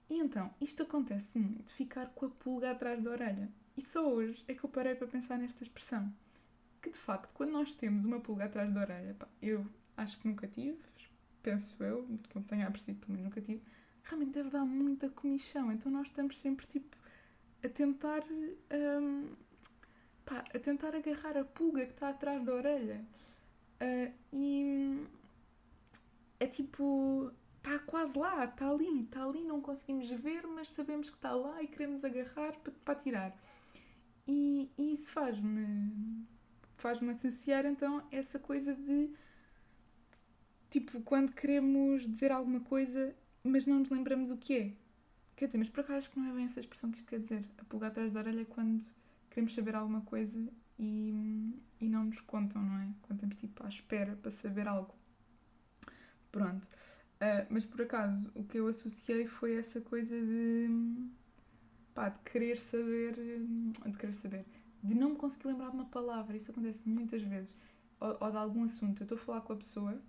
E 0.10 0.20
então, 0.20 0.54
isto 0.62 0.84
acontece 0.84 1.40
muito, 1.40 1.74
ficar 1.74 2.08
com 2.08 2.28
a 2.28 2.30
pulga 2.30 2.72
atrás 2.72 3.02
da 3.02 3.12
orelha. 3.12 3.50
E 3.76 3.82
só 3.82 4.08
hoje 4.08 4.44
é 4.48 4.54
que 4.54 4.64
eu 4.64 4.70
parei 4.70 4.96
para 4.96 5.08
pensar 5.08 5.38
nesta 5.38 5.64
expressão. 5.64 6.14
Que 6.82 6.92
de 6.92 6.98
facto, 6.98 7.34
quando 7.34 7.52
nós 7.52 7.74
temos 7.74 8.06
uma 8.06 8.20
pulga 8.20 8.46
atrás 8.46 8.72
da 8.72 8.82
orelha, 8.82 9.16
pá, 9.16 9.28
eu 9.42 9.66
acho 9.98 10.20
que 10.20 10.28
nunca 10.28 10.48
tive, 10.48 10.78
penso 11.42 11.84
eu, 11.84 12.08
que 12.30 12.38
eu 12.38 12.44
tenha 12.44 12.70
percebido, 12.70 13.06
pelo 13.06 13.14
menos 13.14 13.26
nunca 13.26 13.42
tive, 13.42 13.62
realmente 14.04 14.32
deve 14.32 14.50
dar 14.50 14.66
muita 14.66 15.10
comichão. 15.10 15.72
Então 15.72 15.92
nós 15.92 16.08
estamos 16.08 16.38
sempre 16.38 16.66
tipo 16.68 16.96
a 17.64 17.70
tentar 17.70 18.24
um, 19.02 19.30
pá, 20.24 20.44
a 20.54 20.60
tentar 20.60 20.96
agarrar 20.96 21.38
a 21.38 21.44
pulga 21.44 21.86
que 21.86 21.94
está 21.94 22.10
atrás 22.10 22.44
da 22.44 22.54
orelha. 22.54 23.04
Uh, 23.82 24.14
e 24.32 25.06
é 26.40 26.48
tipo 26.48 27.32
está 27.66 27.80
quase 27.80 28.18
lá, 28.18 28.46
está 28.46 28.70
ali, 28.70 29.02
está 29.02 29.24
ali, 29.24 29.44
não 29.44 29.60
conseguimos 29.60 30.08
ver, 30.10 30.46
mas 30.46 30.72
sabemos 30.72 31.10
que 31.10 31.16
está 31.16 31.32
lá 31.34 31.64
e 31.64 31.68
queremos 31.68 32.06
agarrar 32.06 32.54
para, 32.60 32.72
para 32.72 32.96
tirar. 32.96 33.36
E, 34.28 34.70
e 34.78 34.94
isso 34.94 35.12
faz-me 35.12 36.26
faz-me 36.78 37.10
associar 37.10 37.66
então 37.66 38.06
essa 38.12 38.38
coisa 38.38 38.76
de 38.76 39.10
tipo 40.70 41.02
quando 41.02 41.32
queremos 41.32 42.08
dizer 42.08 42.32
alguma 42.32 42.60
coisa 42.60 43.16
mas 43.44 43.66
não 43.66 43.80
nos 43.80 43.90
lembramos 43.90 44.32
o 44.32 44.38
que 44.38 44.58
é. 44.58 44.74
Quer 45.36 45.48
dizer, 45.48 45.58
mas 45.58 45.70
por 45.70 45.82
acaso 45.82 46.10
que 46.10 46.20
não 46.20 46.30
é 46.30 46.34
bem 46.34 46.46
essa 46.46 46.60
expressão 46.60 46.92
que 46.92 46.98
isto 46.98 47.08
quer 47.08 47.20
dizer. 47.20 47.46
A 47.58 47.64
pulgar 47.66 47.92
atrás 47.92 48.14
da 48.14 48.20
orelha 48.20 48.42
é 48.42 48.46
quando 48.46 48.84
queremos 49.30 49.54
saber 49.54 49.76
alguma 49.76 50.02
coisa 50.02 50.40
e, 50.80 51.54
e 51.80 51.90
não 51.90 52.06
nos 52.06 52.22
contam, 52.22 52.62
não 52.62 52.78
é? 52.80 52.88
Quando 53.02 53.18
estamos 53.18 53.36
tipo 53.36 53.64
à 53.64 53.70
espera 53.70 54.16
para 54.16 54.32
saber 54.32 54.68
algo. 54.68 54.96
Pronto. 56.32 56.68
Uh, 57.26 57.46
mas 57.50 57.66
por 57.66 57.82
acaso 57.82 58.32
o 58.36 58.44
que 58.44 58.60
eu 58.60 58.68
associei 58.68 59.26
foi 59.26 59.56
essa 59.56 59.82
coisa 59.82 60.16
de. 60.16 60.70
pá, 61.94 62.10
de 62.10 62.20
querer 62.20 62.58
saber. 62.58 63.16
de 63.16 63.98
querer 63.98 64.14
saber. 64.14 64.46
de 64.84 64.94
não 64.94 65.12
me 65.12 65.16
conseguir 65.16 65.48
lembrar 65.48 65.70
de 65.70 65.76
uma 65.76 65.86
palavra. 65.86 66.38
Isso 66.38 66.52
acontece 66.52 66.88
muitas 66.88 67.24
vezes. 67.24 67.56
Ou, 68.00 68.16
ou 68.20 68.32
de 68.32 68.38
algum 68.38 68.64
assunto. 68.64 69.02
Eu 69.02 69.06
estou 69.06 69.18
a 69.18 69.22
falar 69.22 69.42
com 69.42 69.54
a 69.54 69.56
pessoa 69.56 70.00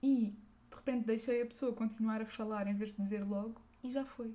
e 0.00 0.36
de 0.70 0.76
repente 0.76 1.06
deixei 1.06 1.42
a 1.42 1.46
pessoa 1.46 1.72
continuar 1.72 2.20
a 2.22 2.26
falar 2.26 2.68
em 2.68 2.74
vez 2.74 2.92
de 2.92 3.02
dizer 3.02 3.24
logo 3.24 3.60
e 3.82 3.90
já 3.90 4.04
foi. 4.04 4.32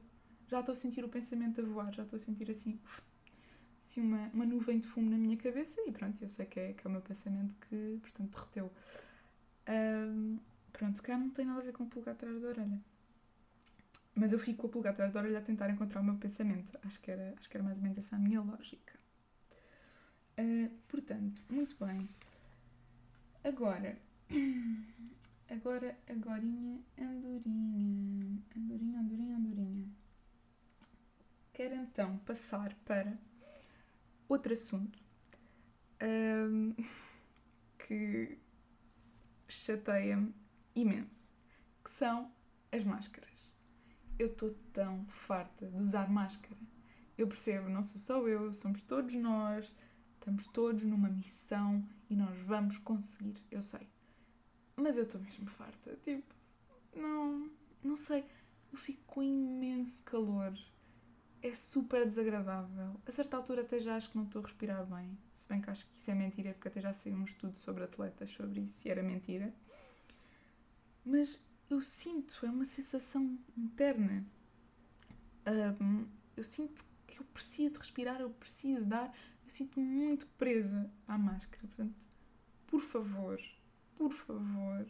Já 0.47 0.59
estou 0.59 0.73
a 0.73 0.75
sentir 0.75 1.05
o 1.05 1.07
pensamento 1.07 1.61
a 1.61 1.63
voar, 1.63 1.93
já 1.93 2.03
estou 2.03 2.17
a 2.17 2.19
sentir 2.19 2.51
assim, 2.51 2.77
assim 3.85 4.01
uma, 4.01 4.29
uma 4.33 4.45
nuvem 4.45 4.79
de 4.79 4.87
fumo 4.87 5.09
na 5.09 5.17
minha 5.17 5.37
cabeça 5.37 5.79
e 5.87 5.91
pronto, 5.93 6.21
eu 6.21 6.27
sei 6.27 6.45
que 6.45 6.59
é, 6.59 6.73
que 6.73 6.85
é 6.85 6.89
o 6.89 6.91
meu 6.91 7.01
pensamento 7.01 7.55
que, 7.69 7.99
portanto, 8.01 8.31
derreteu. 8.31 8.71
Um, 9.69 10.39
pronto, 10.81 11.03
cá 11.03 11.15
não 11.15 11.29
tem 11.29 11.45
nada 11.45 11.59
a 11.59 11.63
ver 11.63 11.73
com 11.73 11.83
o 11.83 11.87
pulgar 11.87 12.15
atrás 12.15 12.41
da 12.41 12.47
orelha. 12.47 12.81
Mas 14.15 14.31
eu 14.33 14.39
fico 14.39 14.61
com 14.61 14.67
o 14.67 14.69
pulgar 14.71 14.93
atrás 14.93 15.13
da 15.13 15.19
orelha 15.19 15.37
a 15.37 15.41
tentar 15.41 15.69
encontrar 15.69 16.01
o 16.01 16.03
meu 16.03 16.15
pensamento. 16.15 16.75
Acho 16.83 16.99
que 16.99 17.11
era, 17.11 17.35
acho 17.37 17.47
que 17.47 17.55
era 17.55 17.63
mais 17.63 17.77
ou 17.77 17.83
menos 17.83 17.99
essa 17.99 18.15
a 18.15 18.19
minha 18.19 18.41
lógica. 18.41 18.99
Uh, 20.39 20.71
portanto, 20.87 21.43
muito 21.51 21.75
bem. 21.85 22.09
Agora, 23.43 23.95
Agora, 25.51 25.97
agorinha, 26.09 26.79
andorinha. 26.97 28.41
Andorinha, 28.55 28.99
andorinha, 29.01 29.35
andorinha. 29.35 29.89
Quero 31.53 31.75
então 31.75 32.17
passar 32.19 32.73
para 32.85 33.19
outro 34.29 34.53
assunto 34.53 34.97
um, 36.01 36.73
que 37.85 38.39
chateia-me 39.45 40.33
imenso, 40.75 41.35
que 41.83 41.91
são 41.91 42.31
as 42.71 42.83
máscaras. 42.83 43.29
Eu 44.17 44.27
estou 44.27 44.53
tão 44.73 45.05
farta 45.07 45.67
de 45.67 45.81
usar 45.81 46.09
máscara. 46.09 46.57
Eu 47.17 47.27
percebo, 47.27 47.69
não 47.69 47.83
sou 47.83 47.97
só 47.97 48.27
eu, 48.27 48.53
somos 48.53 48.83
todos 48.83 49.15
nós, 49.15 49.71
estamos 50.13 50.47
todos 50.47 50.83
numa 50.83 51.09
missão 51.09 51.87
e 52.09 52.15
nós 52.15 52.37
vamos 52.41 52.77
conseguir, 52.77 53.35
eu 53.49 53.61
sei. 53.61 53.87
Mas 54.75 54.97
eu 54.97 55.03
estou 55.03 55.21
mesmo 55.21 55.47
farta. 55.47 55.95
Tipo, 56.03 56.33
não. 56.95 57.49
Não 57.83 57.95
sei. 57.95 58.25
Eu 58.71 58.77
fico 58.77 59.01
com 59.05 59.21
imenso 59.21 60.03
calor. 60.05 60.53
É 61.41 61.55
super 61.55 62.05
desagradável. 62.05 62.99
A 63.05 63.11
certa 63.11 63.37
altura 63.37 63.61
até 63.61 63.79
já 63.79 63.95
acho 63.95 64.11
que 64.11 64.17
não 64.17 64.25
estou 64.25 64.41
a 64.41 64.45
respirar 64.45 64.85
bem. 64.85 65.17
Se 65.35 65.47
bem 65.47 65.59
que 65.59 65.69
acho 65.69 65.87
que 65.87 65.97
isso 65.97 66.11
é 66.11 66.15
mentira, 66.15 66.53
porque 66.53 66.67
até 66.67 66.81
já 66.81 66.93
saiu 66.93 67.15
um 67.15 67.25
estudo 67.25 67.57
sobre 67.57 67.83
atletas 67.83 68.31
sobre 68.31 68.61
isso 68.61 68.87
e 68.87 68.91
era 68.91 69.01
mentira. 69.01 69.53
Mas 71.05 71.41
eu 71.69 71.81
sinto, 71.81 72.45
é 72.45 72.49
uma 72.49 72.65
sensação 72.65 73.37
interna. 73.57 74.25
Um, 75.81 76.05
eu 76.35 76.43
sinto 76.43 76.85
que 77.07 77.19
eu 77.19 77.25
preciso 77.25 77.79
respirar, 77.79 78.21
eu 78.21 78.29
preciso 78.29 78.85
dar. 78.85 79.13
Eu 79.43 79.49
sinto-me 79.49 79.85
muito 79.85 80.27
presa 80.37 80.91
à 81.07 81.17
máscara. 81.17 81.67
Portanto, 81.67 82.07
por 82.67 82.81
favor, 82.81 83.39
por 83.95 84.13
favor, 84.13 84.85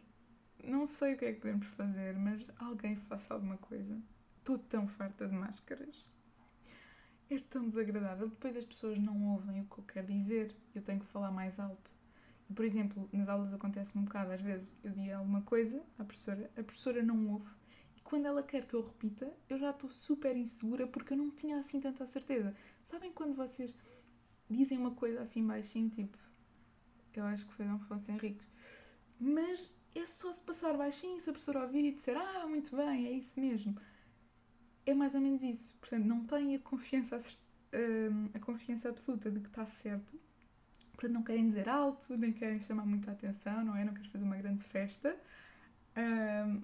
não 0.63 0.85
sei 0.85 1.13
o 1.13 1.17
que 1.17 1.25
é 1.25 1.33
que 1.33 1.41
podemos 1.41 1.67
fazer, 1.67 2.15
mas 2.17 2.45
alguém 2.57 2.95
faça 2.95 3.33
alguma 3.33 3.57
coisa. 3.57 3.99
Estou 4.37 4.57
tão 4.57 4.87
farta 4.87 5.27
de 5.27 5.33
máscaras. 5.33 6.07
É 7.29 7.39
tão 7.39 7.67
desagradável. 7.67 8.27
Depois 8.27 8.57
as 8.57 8.65
pessoas 8.65 8.99
não 8.99 9.33
ouvem 9.33 9.61
o 9.61 9.65
que 9.65 9.77
eu 9.79 9.83
quero 9.85 10.07
dizer. 10.07 10.55
Eu 10.75 10.81
tenho 10.81 10.99
que 10.99 11.05
falar 11.05 11.31
mais 11.31 11.59
alto. 11.59 11.93
Por 12.53 12.65
exemplo, 12.65 13.09
nas 13.11 13.29
aulas 13.29 13.53
acontece 13.53 13.97
um 13.97 14.03
bocado, 14.03 14.31
às 14.31 14.41
vezes 14.41 14.73
eu 14.83 14.91
digo 14.91 15.13
alguma 15.13 15.41
coisa 15.41 15.83
à 15.97 16.03
professora, 16.03 16.51
a 16.57 16.63
professora 16.63 17.03
não 17.03 17.29
ouve. 17.29 17.49
E 17.95 18.01
quando 18.01 18.25
ela 18.25 18.43
quer 18.43 18.65
que 18.65 18.73
eu 18.73 18.81
repita, 18.81 19.31
eu 19.49 19.57
já 19.57 19.71
estou 19.71 19.89
super 19.89 20.35
insegura 20.35 20.87
porque 20.87 21.13
eu 21.13 21.17
não 21.17 21.31
tinha 21.31 21.57
assim 21.59 21.79
tanta 21.79 22.05
certeza. 22.07 22.55
Sabem 22.83 23.11
quando 23.11 23.35
vocês 23.35 23.75
dizem 24.49 24.77
uma 24.77 24.91
coisa 24.91 25.21
assim 25.21 25.45
baixinho, 25.45 25.89
tipo, 25.89 26.17
eu 27.13 27.23
acho 27.25 27.45
que 27.45 27.53
foi 27.53 27.65
Dom 27.65 27.75
Afonso 27.75 28.11
Henriques 28.11 28.47
mas 29.21 29.71
é 29.93 30.07
só 30.07 30.33
se 30.33 30.41
passar 30.41 30.75
baixinho, 30.75 31.21
se 31.21 31.29
a 31.29 31.33
professora 31.33 31.61
ouvir 31.61 31.85
e 31.85 31.91
disser 31.91 32.17
ah, 32.17 32.47
muito 32.47 32.75
bem, 32.75 33.05
é 33.05 33.11
isso 33.11 33.39
mesmo. 33.39 33.77
É 34.83 34.95
mais 34.95 35.13
ou 35.13 35.21
menos 35.21 35.43
isso. 35.43 35.75
Portanto, 35.79 36.05
não 36.05 36.25
têm 36.25 36.55
a 36.55 36.59
confiança, 36.59 37.19
hum, 37.71 38.29
a 38.33 38.39
confiança 38.39 38.89
absoluta 38.89 39.29
de 39.29 39.39
que 39.39 39.47
está 39.47 39.63
certo. 39.63 40.19
Portanto, 41.01 41.15
não 41.15 41.23
querem 41.23 41.49
dizer 41.49 41.67
alto, 41.67 42.15
nem 42.15 42.31
querem 42.31 42.59
chamar 42.59 42.85
muita 42.85 43.09
atenção, 43.09 43.65
não 43.65 43.75
é? 43.75 43.83
Não 43.83 43.91
querem 43.91 44.11
fazer 44.11 44.23
uma 44.23 44.37
grande 44.37 44.63
festa. 44.63 45.17
Um, 45.97 46.61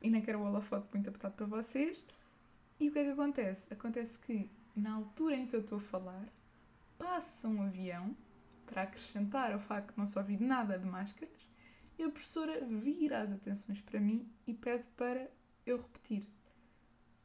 e 0.00 0.08
nem 0.08 0.22
quero 0.22 0.38
o 0.38 0.46
holofote 0.46 0.88
muito 0.94 1.06
apertado 1.10 1.34
para 1.34 1.44
vocês. 1.44 2.02
E 2.80 2.88
o 2.88 2.92
que 2.92 2.98
é 2.98 3.04
que 3.04 3.10
acontece? 3.10 3.70
Acontece 3.70 4.18
que, 4.20 4.50
na 4.74 4.94
altura 4.94 5.36
em 5.36 5.46
que 5.46 5.54
eu 5.54 5.60
estou 5.60 5.76
a 5.76 5.80
falar, 5.82 6.24
passa 6.96 7.46
um 7.46 7.60
avião 7.60 8.16
para 8.64 8.84
acrescentar 8.84 9.52
ao 9.52 9.60
facto 9.60 9.92
de 9.92 9.98
não 9.98 10.06
se 10.06 10.18
ouvir 10.18 10.40
nada 10.40 10.78
de 10.78 10.86
máscaras 10.86 11.46
e 11.98 12.02
a 12.04 12.08
professora 12.08 12.64
vira 12.64 13.20
as 13.20 13.32
atenções 13.32 13.82
para 13.82 14.00
mim 14.00 14.26
e 14.46 14.54
pede 14.54 14.84
para 14.96 15.30
eu 15.66 15.76
repetir. 15.76 16.26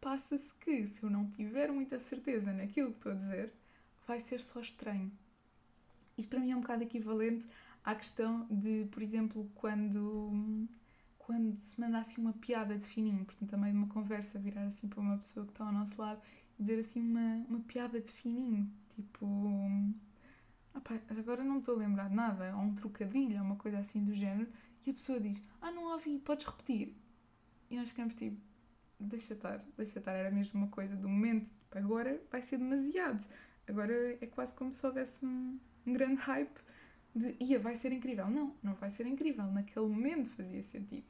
Passa-se 0.01 0.53
que, 0.55 0.85
se 0.87 1.03
eu 1.03 1.09
não 1.09 1.25
tiver 1.25 1.71
muita 1.71 2.01
certeza 2.01 2.51
naquilo 2.51 2.91
que 2.91 2.97
estou 2.97 3.13
a 3.13 3.15
dizer, 3.15 3.53
vai 4.05 4.19
ser 4.19 4.41
só 4.41 4.59
estranho. 4.59 5.09
Isto 6.17 6.31
para 6.31 6.39
mim 6.39 6.51
é 6.51 6.55
um 6.55 6.61
bocado 6.61 6.83
equivalente 6.83 7.45
à 7.83 7.95
questão 7.95 8.47
de, 8.49 8.85
por 8.91 9.01
exemplo, 9.01 9.49
quando, 9.55 10.67
quando 11.17 11.59
se 11.61 11.79
manda 11.79 11.99
assim 11.99 12.21
uma 12.21 12.33
piada 12.33 12.77
de 12.77 12.85
fininho, 12.85 13.25
portanto, 13.25 13.49
também 13.49 13.71
de 13.71 13.77
uma 13.77 13.87
conversa, 13.87 14.39
virar 14.39 14.65
assim 14.65 14.87
para 14.87 14.99
uma 14.99 15.17
pessoa 15.17 15.45
que 15.45 15.51
está 15.51 15.65
ao 15.65 15.71
nosso 15.71 15.99
lado 16.01 16.21
e 16.59 16.61
dizer 16.61 16.79
assim 16.79 17.01
uma, 17.01 17.45
uma 17.49 17.59
piada 17.61 17.99
de 17.99 18.11
fininho, 18.11 18.71
tipo 18.89 19.25
Opa, 20.75 20.99
agora 21.09 21.43
não 21.43 21.59
estou 21.59 21.75
a 21.75 21.77
lembrar 21.77 22.09
de 22.09 22.15
nada, 22.15 22.55
ou 22.55 22.63
um 22.63 22.73
trocadilho, 22.73 23.37
ou 23.37 23.43
uma 23.45 23.55
coisa 23.55 23.77
assim 23.77 24.03
do 24.03 24.13
género, 24.13 24.51
e 24.85 24.89
a 24.89 24.93
pessoa 24.93 25.19
diz, 25.19 25.41
ah, 25.61 25.71
não 25.71 25.91
ouvi, 25.93 26.17
podes 26.19 26.45
repetir. 26.45 26.95
E 27.69 27.77
nós 27.77 27.89
ficamos 27.89 28.15
tipo, 28.15 28.41
deixa 28.99 29.33
estar, 29.33 29.63
deixa 29.77 29.99
estar, 29.99 30.13
era 30.13 30.31
mesmo 30.31 30.59
uma 30.59 30.69
coisa 30.69 30.95
do 30.95 31.07
momento, 31.07 31.45
tipo, 31.45 31.77
agora 31.77 32.19
vai 32.31 32.41
ser 32.41 32.57
demasiado. 32.57 33.23
Agora 33.67 33.93
é 34.19 34.25
quase 34.27 34.55
como 34.55 34.73
se 34.73 34.85
houvesse 34.85 35.25
um, 35.25 35.59
um 35.85 35.93
grande 35.93 36.15
hype 36.21 36.59
de, 37.15 37.35
ia, 37.39 37.59
vai 37.59 37.75
ser 37.75 37.91
incrível. 37.91 38.29
Não, 38.29 38.55
não 38.61 38.73
vai 38.75 38.89
ser 38.89 39.05
incrível, 39.05 39.45
naquele 39.45 39.87
momento 39.87 40.29
fazia 40.29 40.63
sentido. 40.63 41.05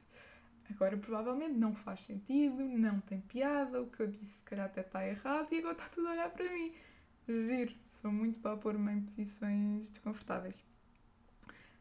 Agora 0.70 0.96
provavelmente 0.96 1.54
não 1.54 1.74
faz 1.74 2.00
sentido, 2.00 2.62
não 2.62 3.00
tem 3.00 3.20
piada, 3.20 3.82
o 3.82 3.90
que 3.90 4.00
eu 4.00 4.06
disse 4.06 4.38
se 4.38 4.44
calhar 4.44 4.66
até 4.66 4.80
está 4.80 5.06
errado 5.06 5.52
e 5.52 5.58
agora 5.58 5.74
está 5.74 5.88
tudo 5.88 6.08
a 6.08 6.12
olhar 6.12 6.30
para 6.30 6.50
mim. 6.52 6.72
giro. 7.28 7.74
Sou 7.86 8.10
muito 8.10 8.38
para 8.40 8.56
pôr-me 8.56 8.92
em 8.92 9.02
posições 9.02 9.90
desconfortáveis. 9.90 10.64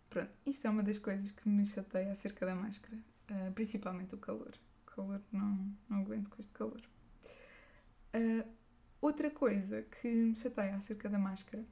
Pronto, 0.09 0.31
isto 0.45 0.67
é 0.67 0.69
uma 0.69 0.83
das 0.83 0.97
coisas 0.97 1.31
que 1.31 1.47
me 1.47 1.65
chateia 1.65 2.11
acerca 2.11 2.45
da 2.45 2.55
máscara. 2.55 2.97
Uh, 3.31 3.51
principalmente 3.53 4.15
o 4.15 4.17
calor. 4.17 4.53
O 4.85 4.91
calor, 4.91 5.21
não, 5.31 5.75
não 5.89 6.01
aguento 6.01 6.29
com 6.29 6.39
este 6.39 6.53
calor. 6.53 6.81
Uh, 8.13 8.47
outra 9.01 9.31
coisa 9.31 9.81
que 9.81 10.07
me 10.07 10.35
chateia 10.35 10.75
acerca 10.75 11.09
da 11.09 11.17
máscara 11.17 11.65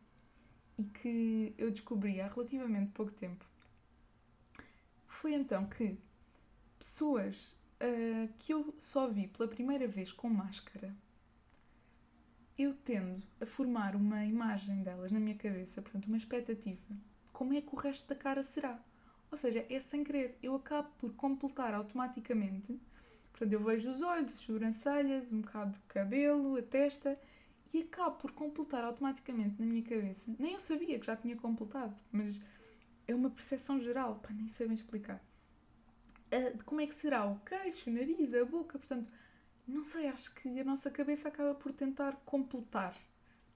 e 0.77 0.83
que 0.83 1.53
eu 1.57 1.71
descobri 1.71 2.19
há 2.21 2.27
relativamente 2.27 2.91
pouco 2.91 3.11
tempo 3.11 3.45
foi 5.21 5.35
então 5.35 5.67
que 5.67 5.95
pessoas 6.79 7.37
uh, 7.79 8.27
que 8.39 8.51
eu 8.51 8.73
só 8.79 9.07
vi 9.07 9.27
pela 9.27 9.47
primeira 9.47 9.87
vez 9.87 10.11
com 10.11 10.27
máscara, 10.27 10.95
eu 12.57 12.73
tendo 12.73 13.21
a 13.39 13.45
formar 13.45 13.95
uma 13.95 14.25
imagem 14.25 14.81
delas 14.81 15.11
na 15.11 15.19
minha 15.19 15.35
cabeça, 15.35 15.79
portanto, 15.79 16.07
uma 16.07 16.17
expectativa, 16.17 16.81
como 17.31 17.53
é 17.53 17.61
que 17.61 17.69
o 17.71 17.77
resto 17.77 18.07
da 18.07 18.15
cara 18.15 18.41
será. 18.41 18.79
Ou 19.31 19.37
seja, 19.37 19.63
é 19.69 19.79
sem 19.79 20.03
querer. 20.03 20.37
Eu 20.41 20.55
acabo 20.55 20.89
por 20.97 21.13
completar 21.13 21.73
automaticamente. 21.73 22.77
Portanto, 23.31 23.53
eu 23.53 23.63
vejo 23.63 23.89
os 23.89 24.01
olhos, 24.01 24.33
as 24.33 24.39
sobrancelhas, 24.39 25.31
um 25.31 25.41
bocado 25.41 25.71
do 25.71 25.79
cabelo, 25.87 26.57
a 26.57 26.61
testa 26.63 27.17
e 27.73 27.81
acabo 27.81 28.17
por 28.17 28.31
completar 28.31 28.83
automaticamente 28.83 29.59
na 29.59 29.65
minha 29.65 29.83
cabeça. 29.83 30.33
Nem 30.37 30.53
eu 30.53 30.59
sabia 30.59 30.99
que 30.99 31.05
já 31.05 31.15
tinha 31.15 31.35
completado, 31.35 31.95
mas 32.11 32.43
é 33.07 33.15
uma 33.15 33.29
percepção 33.29 33.79
geral, 33.79 34.15
pá, 34.15 34.29
nem 34.31 34.47
sei 34.47 34.67
bem 34.67 34.75
explicar. 34.75 35.23
Uh, 36.31 36.63
como 36.65 36.81
é 36.81 36.87
que 36.87 36.95
será 36.95 37.25
o 37.25 37.39
queixo, 37.39 37.89
o 37.89 37.93
nariz, 37.93 38.33
a 38.33 38.45
boca, 38.45 38.77
portanto, 38.77 39.09
não 39.67 39.83
sei, 39.83 40.07
acho 40.07 40.33
que 40.35 40.59
a 40.59 40.63
nossa 40.63 40.89
cabeça 40.89 41.27
acaba 41.27 41.53
por 41.55 41.71
tentar 41.71 42.15
completar. 42.25 42.95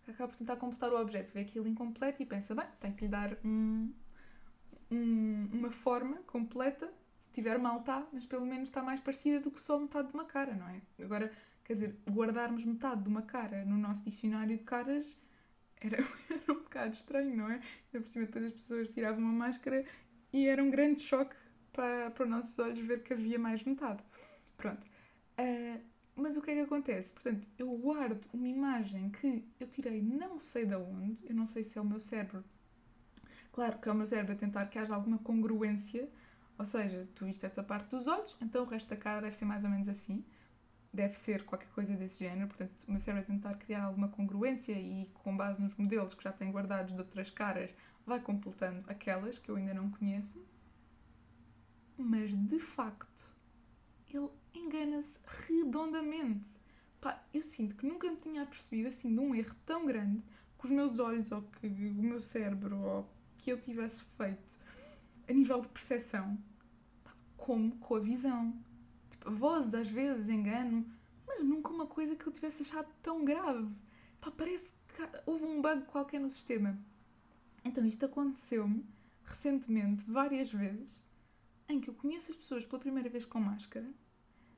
Acaba 0.08 0.30
por 0.30 0.38
tentar 0.38 0.56
completar 0.58 0.91
o 0.91 0.99
objeto, 0.99 1.34
vê 1.34 1.41
aquilo 1.41 1.67
incompleto 1.67 2.21
e 2.21 2.25
pensa, 2.25 2.54
bem, 2.54 2.67
tem 2.80 2.93
que 2.93 3.06
lhe 3.06 3.10
dar 3.10 3.38
um, 3.43 3.91
um, 4.91 5.49
uma 5.51 5.71
forma 5.71 6.17
completa. 6.28 6.91
Se 7.19 7.32
tiver 7.32 7.58
mal 7.58 7.80
está, 7.80 8.08
mas 8.13 8.25
pelo 8.25 8.45
menos 8.45 8.69
está 8.69 8.84
mais 8.84 8.99
parecida 8.99 9.39
do 9.39 9.51
que 9.51 9.60
só 9.60 9.80
metade 9.80 10.10
de 10.10 10.13
uma 10.13 10.25
cara, 10.25 10.54
não 10.54 10.67
é? 10.69 10.82
Agora, 11.01 11.32
quer 11.65 11.73
dizer, 11.73 11.95
guardarmos 12.10 12.63
metade 12.63 13.01
de 13.04 13.10
uma 13.10 13.23
cara 13.23 13.65
no 13.65 13.78
nosso 13.78 14.06
dicionário 14.06 14.56
de 14.58 14.63
caras 14.63 15.17
era, 15.82 15.97
era 16.30 16.54
um 16.54 16.62
bocado 16.62 16.93
estranho, 16.93 17.36
não 17.36 17.49
é? 17.49 17.56
Ainda 17.56 17.99
por 17.99 18.08
cima, 18.08 18.25
depois 18.25 18.45
as 18.45 18.54
pessoas 18.54 18.91
tiravam 18.91 19.28
a 19.28 19.32
máscara 19.32 19.84
e 20.32 20.47
era 20.47 20.63
um 20.63 20.69
grande 20.69 21.01
choque 21.01 21.36
para, 21.73 22.12
para 22.12 22.23
os 22.23 22.30
nossos 22.30 22.58
olhos 22.60 22.80
ver 22.80 23.04
que 23.04 23.13
havia 23.13 23.39
mais 23.39 23.63
metade. 23.63 24.04
Pronto. 24.56 24.86
Uh, 25.38 25.82
mas 26.15 26.38
o 26.38 26.41
que 26.41 26.51
é 26.51 26.56
que 26.56 26.62
acontece? 26.62 27.13
Portanto, 27.13 27.45
eu 27.58 27.69
guardo 27.78 28.25
uma 28.32 28.47
imagem 28.47 29.10
que 29.10 29.43
eu 29.60 29.67
tirei 29.67 30.01
não 30.01 30.39
sei 30.39 30.65
de 30.65 30.75
onde, 30.75 31.28
eu 31.28 31.36
não 31.36 31.45
sei 31.45 31.63
se 31.63 31.78
é 31.78 31.82
o 31.82 31.86
meu 31.86 31.99
cérebro. 31.99 32.43
Claro 33.51 33.80
que 33.80 33.89
é 33.89 33.91
o 33.91 33.95
meu 33.95 34.08
cérebro 34.08 34.34
a 34.34 34.36
tentar 34.36 34.65
que 34.67 34.78
haja 34.78 34.93
alguma 34.93 35.17
congruência, 35.17 36.10
ou 36.58 36.65
seja, 36.65 37.08
tu 37.15 37.25
viste 37.25 37.45
esta 37.45 37.63
parte 37.63 37.89
dos 37.89 38.08
olhos, 38.08 38.38
então 38.41 38.63
o 38.63 38.67
resto 38.67 38.89
da 38.89 38.95
cara 38.95 39.21
deve 39.21 39.36
ser 39.36 39.45
mais 39.45 39.63
ou 39.65 39.69
menos 39.69 39.89
assim 39.89 40.23
deve 40.95 41.15
ser 41.15 41.43
qualquer 41.43 41.69
coisa 41.69 41.95
desse 41.95 42.23
género. 42.23 42.47
Portanto, 42.47 42.71
o 42.88 42.91
meu 42.91 42.99
cérebro 42.99 43.23
é 43.23 43.36
tentar 43.36 43.55
criar 43.55 43.84
alguma 43.84 44.08
congruência 44.08 44.73
e, 44.73 45.10
com 45.13 45.36
base 45.36 45.62
nos 45.62 45.75
modelos 45.75 46.13
que 46.13 46.23
já 46.23 46.31
tem 46.31 46.51
guardados 46.51 46.93
de 46.93 46.99
outras 46.99 47.29
caras, 47.29 47.69
vai 48.05 48.19
completando 48.19 48.84
aquelas 48.88 49.38
que 49.38 49.49
eu 49.49 49.55
ainda 49.55 49.73
não 49.73 49.91
conheço. 49.91 50.43
Mas, 51.97 52.31
de 52.31 52.60
facto, 52.60 53.36
ele 54.10 54.29
engana-se 54.53 55.19
redondamente. 55.47 56.49
Pá, 57.01 57.23
eu 57.34 57.43
sinto 57.43 57.75
que 57.75 57.86
nunca 57.86 58.10
me 58.10 58.17
tinha 58.17 58.43
apercebido 58.43 58.89
assim 58.89 59.13
de 59.13 59.19
um 59.19 59.36
erro 59.36 59.55
tão 59.65 59.86
grande 59.86 60.23
que 60.58 60.65
os 60.65 60.71
meus 60.71 60.97
olhos 60.97 61.31
ou 61.31 61.41
que 61.43 61.67
o 61.67 62.01
meu 62.01 62.19
cérebro 62.19 62.79
ou 62.79 63.10
que 63.38 63.51
eu 63.51 63.62
tivesse 63.62 64.01
feito 64.17 64.58
a 65.27 65.34
nível 65.34 65.62
de 65.62 65.67
percepção, 65.69 66.38
como 67.38 67.75
com 67.77 67.95
a 67.95 67.99
visão 67.99 68.53
vozes 69.25 69.73
às 69.73 69.88
vezes 69.88 70.29
engano, 70.29 70.85
mas 71.27 71.43
nunca 71.43 71.69
uma 71.69 71.88
coisa 71.88 72.15
que 72.15 72.25
eu 72.25 72.33
tivesse 72.33 72.63
achado 72.63 72.88
tão 73.01 73.25
grave. 73.25 73.69
Pá, 74.21 74.31
parece 74.31 74.71
que 74.88 75.01
houve 75.25 75.45
um 75.45 75.61
bug 75.61 75.83
qualquer 75.85 76.19
no 76.19 76.29
sistema. 76.29 76.77
Então 77.63 77.85
isto 77.85 78.05
aconteceu-me 78.05 78.85
recentemente 79.23 80.03
várias 80.05 80.51
vezes 80.51 81.01
em 81.67 81.81
que 81.81 81.89
eu 81.89 81.95
conheço 81.95 82.31
as 82.31 82.38
pessoas 82.38 82.65
pela 82.65 82.79
primeira 82.79 83.09
vez 83.09 83.25
com 83.25 83.39
máscara, 83.39 83.91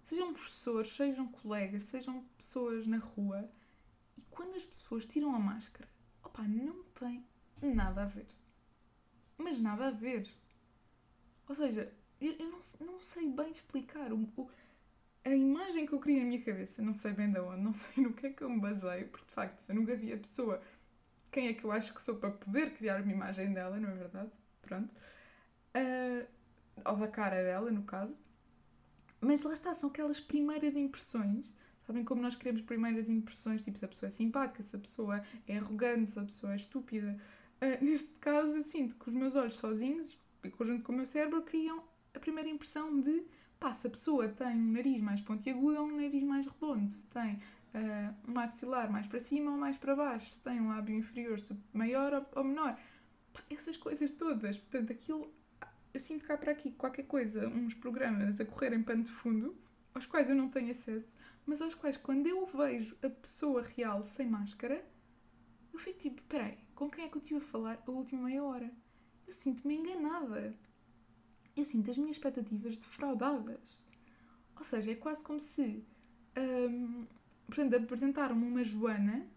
sejam 0.04 0.34
professores, 0.34 0.94
sejam 0.94 1.28
colegas, 1.28 1.86
sejam 1.86 2.24
pessoas 2.38 2.86
na 2.86 2.98
rua, 2.98 3.50
e 4.18 4.22
quando 4.30 4.56
as 4.56 4.66
pessoas 4.66 5.06
tiram 5.06 5.34
a 5.34 5.40
máscara, 5.40 5.90
opá, 6.24 6.44
não 6.44 6.84
tem 7.00 7.26
nada 7.62 8.04
a 8.04 8.06
ver. 8.06 8.28
Mas 9.38 9.60
nada 9.60 9.88
a 9.88 9.92
ver. 9.92 10.30
Ou 11.48 11.56
seja, 11.56 11.94
eu, 12.20 12.34
eu 12.40 12.50
não, 12.50 12.60
não, 12.82 13.00
sei 13.00 13.30
bem 13.30 13.52
explicar. 13.52 14.12
O, 14.12 14.28
o, 14.38 14.50
a 15.26 15.36
imagem 15.36 15.86
que 15.86 15.94
eu 15.94 16.00
criei 16.00 16.20
na 16.20 16.26
minha 16.26 16.42
cabeça, 16.42 16.82
não 16.82 16.94
sei 16.94 17.14
bem 17.14 17.32
de 17.32 17.40
onde, 17.40 17.62
não 17.62 17.74
sei 17.76 18.04
no 18.04 18.14
que 18.14 18.28
é 18.28 18.30
que 18.32 18.42
eu 18.42 18.50
me 18.50 18.60
baseio, 18.60 19.08
porque 19.10 19.26
de 19.26 19.32
facto 19.34 19.70
eu 19.70 19.76
nunca 19.76 19.96
vi 19.96 20.14
a 20.14 20.18
pessoa 20.18 20.62
quem 21.32 21.50
é 21.50 21.54
que 21.54 21.64
eu 21.64 21.72
acho 21.72 21.94
que 21.94 22.02
sou 22.02 22.16
para 22.16 22.32
poder 22.32 22.74
criar 22.74 23.02
uma 23.02 23.12
imagem 23.12 23.54
dela, 23.54 23.80
não 23.80 23.90
é 23.90 23.94
verdade? 23.94 24.32
Pronto. 24.62 24.90
Uh, 25.76 26.26
ou 26.86 26.96
da 26.96 27.08
cara 27.08 27.44
dela, 27.44 27.70
no 27.70 27.84
caso. 27.84 28.18
Mas 29.20 29.44
lá 29.44 29.54
está, 29.54 29.74
são 29.74 29.90
aquelas 29.90 30.20
primeiras 30.20 30.76
impressões. 30.76 31.54
Sabem 31.86 32.04
como 32.04 32.22
nós 32.22 32.36
queremos 32.36 32.62
primeiras 32.62 33.10
impressões? 33.10 33.62
Tipo, 33.62 33.78
se 33.78 33.86
a 33.86 33.88
pessoa 33.88 34.08
é 34.08 34.12
simpática, 34.12 34.64
se 34.64 34.76
a 34.76 34.80
pessoa 34.80 35.24
é 35.48 35.58
arrogante, 35.58 36.12
se 36.14 36.20
a 36.20 36.24
pessoa 36.24 36.54
é 36.54 36.56
estúpida. 36.56 37.18
Uh, 37.62 37.84
neste 37.84 38.10
caso, 38.20 38.58
eu 38.58 38.64
sinto 38.64 38.96
que 38.96 39.10
os 39.10 39.16
meus 39.16 39.36
olhos 39.36 39.56
sozinhos, 39.56 40.18
em 40.44 40.50
conjunto 40.50 40.84
com 40.84 40.92
o 40.92 40.96
meu 40.96 41.06
cérebro, 41.06 41.42
criam 41.44 41.84
a 42.18 42.20
primeira 42.20 42.50
impressão 42.50 43.00
de 43.00 43.24
pá, 43.60 43.74
se 43.74 43.88
a 43.88 43.90
pessoa 43.90 44.28
tem 44.28 44.48
um 44.48 44.72
nariz 44.72 45.02
mais 45.02 45.22
pontiagudo 45.22 45.80
ou 45.80 45.88
um 45.88 45.96
nariz 45.96 46.24
mais 46.24 46.48
redondo, 46.48 46.92
se 46.92 47.06
tem 47.06 47.36
uh, 47.36 48.30
um 48.30 48.34
maxilar 48.34 48.92
mais 48.92 49.08
para 49.08 49.20
cima 49.20 49.52
ou 49.52 49.58
mais 49.58 49.78
para 49.78 49.96
baixo, 49.96 50.34
se 50.34 50.40
tem 50.40 50.60
um 50.60 50.70
lábio 50.70 50.96
inferior 50.96 51.38
maior 51.74 52.26
ou, 52.36 52.44
menor. 52.44 52.78
Pá, 53.34 53.42
essas 53.50 53.78
coisas 53.78 54.12
todas. 54.12 54.58
Portanto, 54.58 54.92
aquilo. 54.92 55.32
Eu 55.94 56.00
sinto 56.00 56.26
cá 56.26 56.38
para 56.38 56.52
aqui 56.52 56.72
qualquer 56.72 57.04
coisa, 57.04 57.48
uns 57.48 57.74
programas 57.74 58.40
a 58.40 58.46
correr 58.46 58.74
em 58.74 58.84
pano 58.84 59.04
de 59.04 59.10
fundo, 59.10 59.58
aos 59.96 60.06
quais 60.06 60.30
eu 60.30 60.36
não 60.36 60.48
tenho 60.48 60.70
acesso, 60.70 61.18
mas 61.46 61.60
aos 61.60 61.74
quais, 61.74 61.98
quando 61.98 62.28
eu 62.28 62.46
vejo 62.46 62.96
a 63.02 63.10
pessoa 63.10 63.64
real 63.64 64.06
sem 64.06 64.28
máscara, 64.28 64.86
eu 65.74 65.80
fico 65.80 65.98
tipo: 65.98 66.22
peraí, 66.24 66.58
com 66.76 66.90
quem 66.90 67.06
é 67.06 67.08
que 67.08 67.18
eu 67.18 67.22
estive 67.22 67.40
a 67.40 67.44
falar 67.44 67.82
a 67.88 67.92
última 67.92 68.24
meia 68.24 68.44
hora? 68.44 68.72
Eu 69.26 69.34
sinto-me 69.34 69.76
enganada 69.76 70.56
eu 71.62 71.66
sinto 71.66 71.92
as 71.92 71.98
minhas 71.98 72.18
expectativas 72.18 72.78
defraudadas. 72.78 73.84
Ou 74.56 74.64
seja, 74.64 74.92
é 74.92 74.96
quase 74.96 75.24
como 75.24 75.40
se. 75.40 75.84
Um, 76.38 77.06
portanto, 77.46 77.76
apresentaram-me 77.76 78.48
uma 78.48 78.64
Joana 78.64 79.28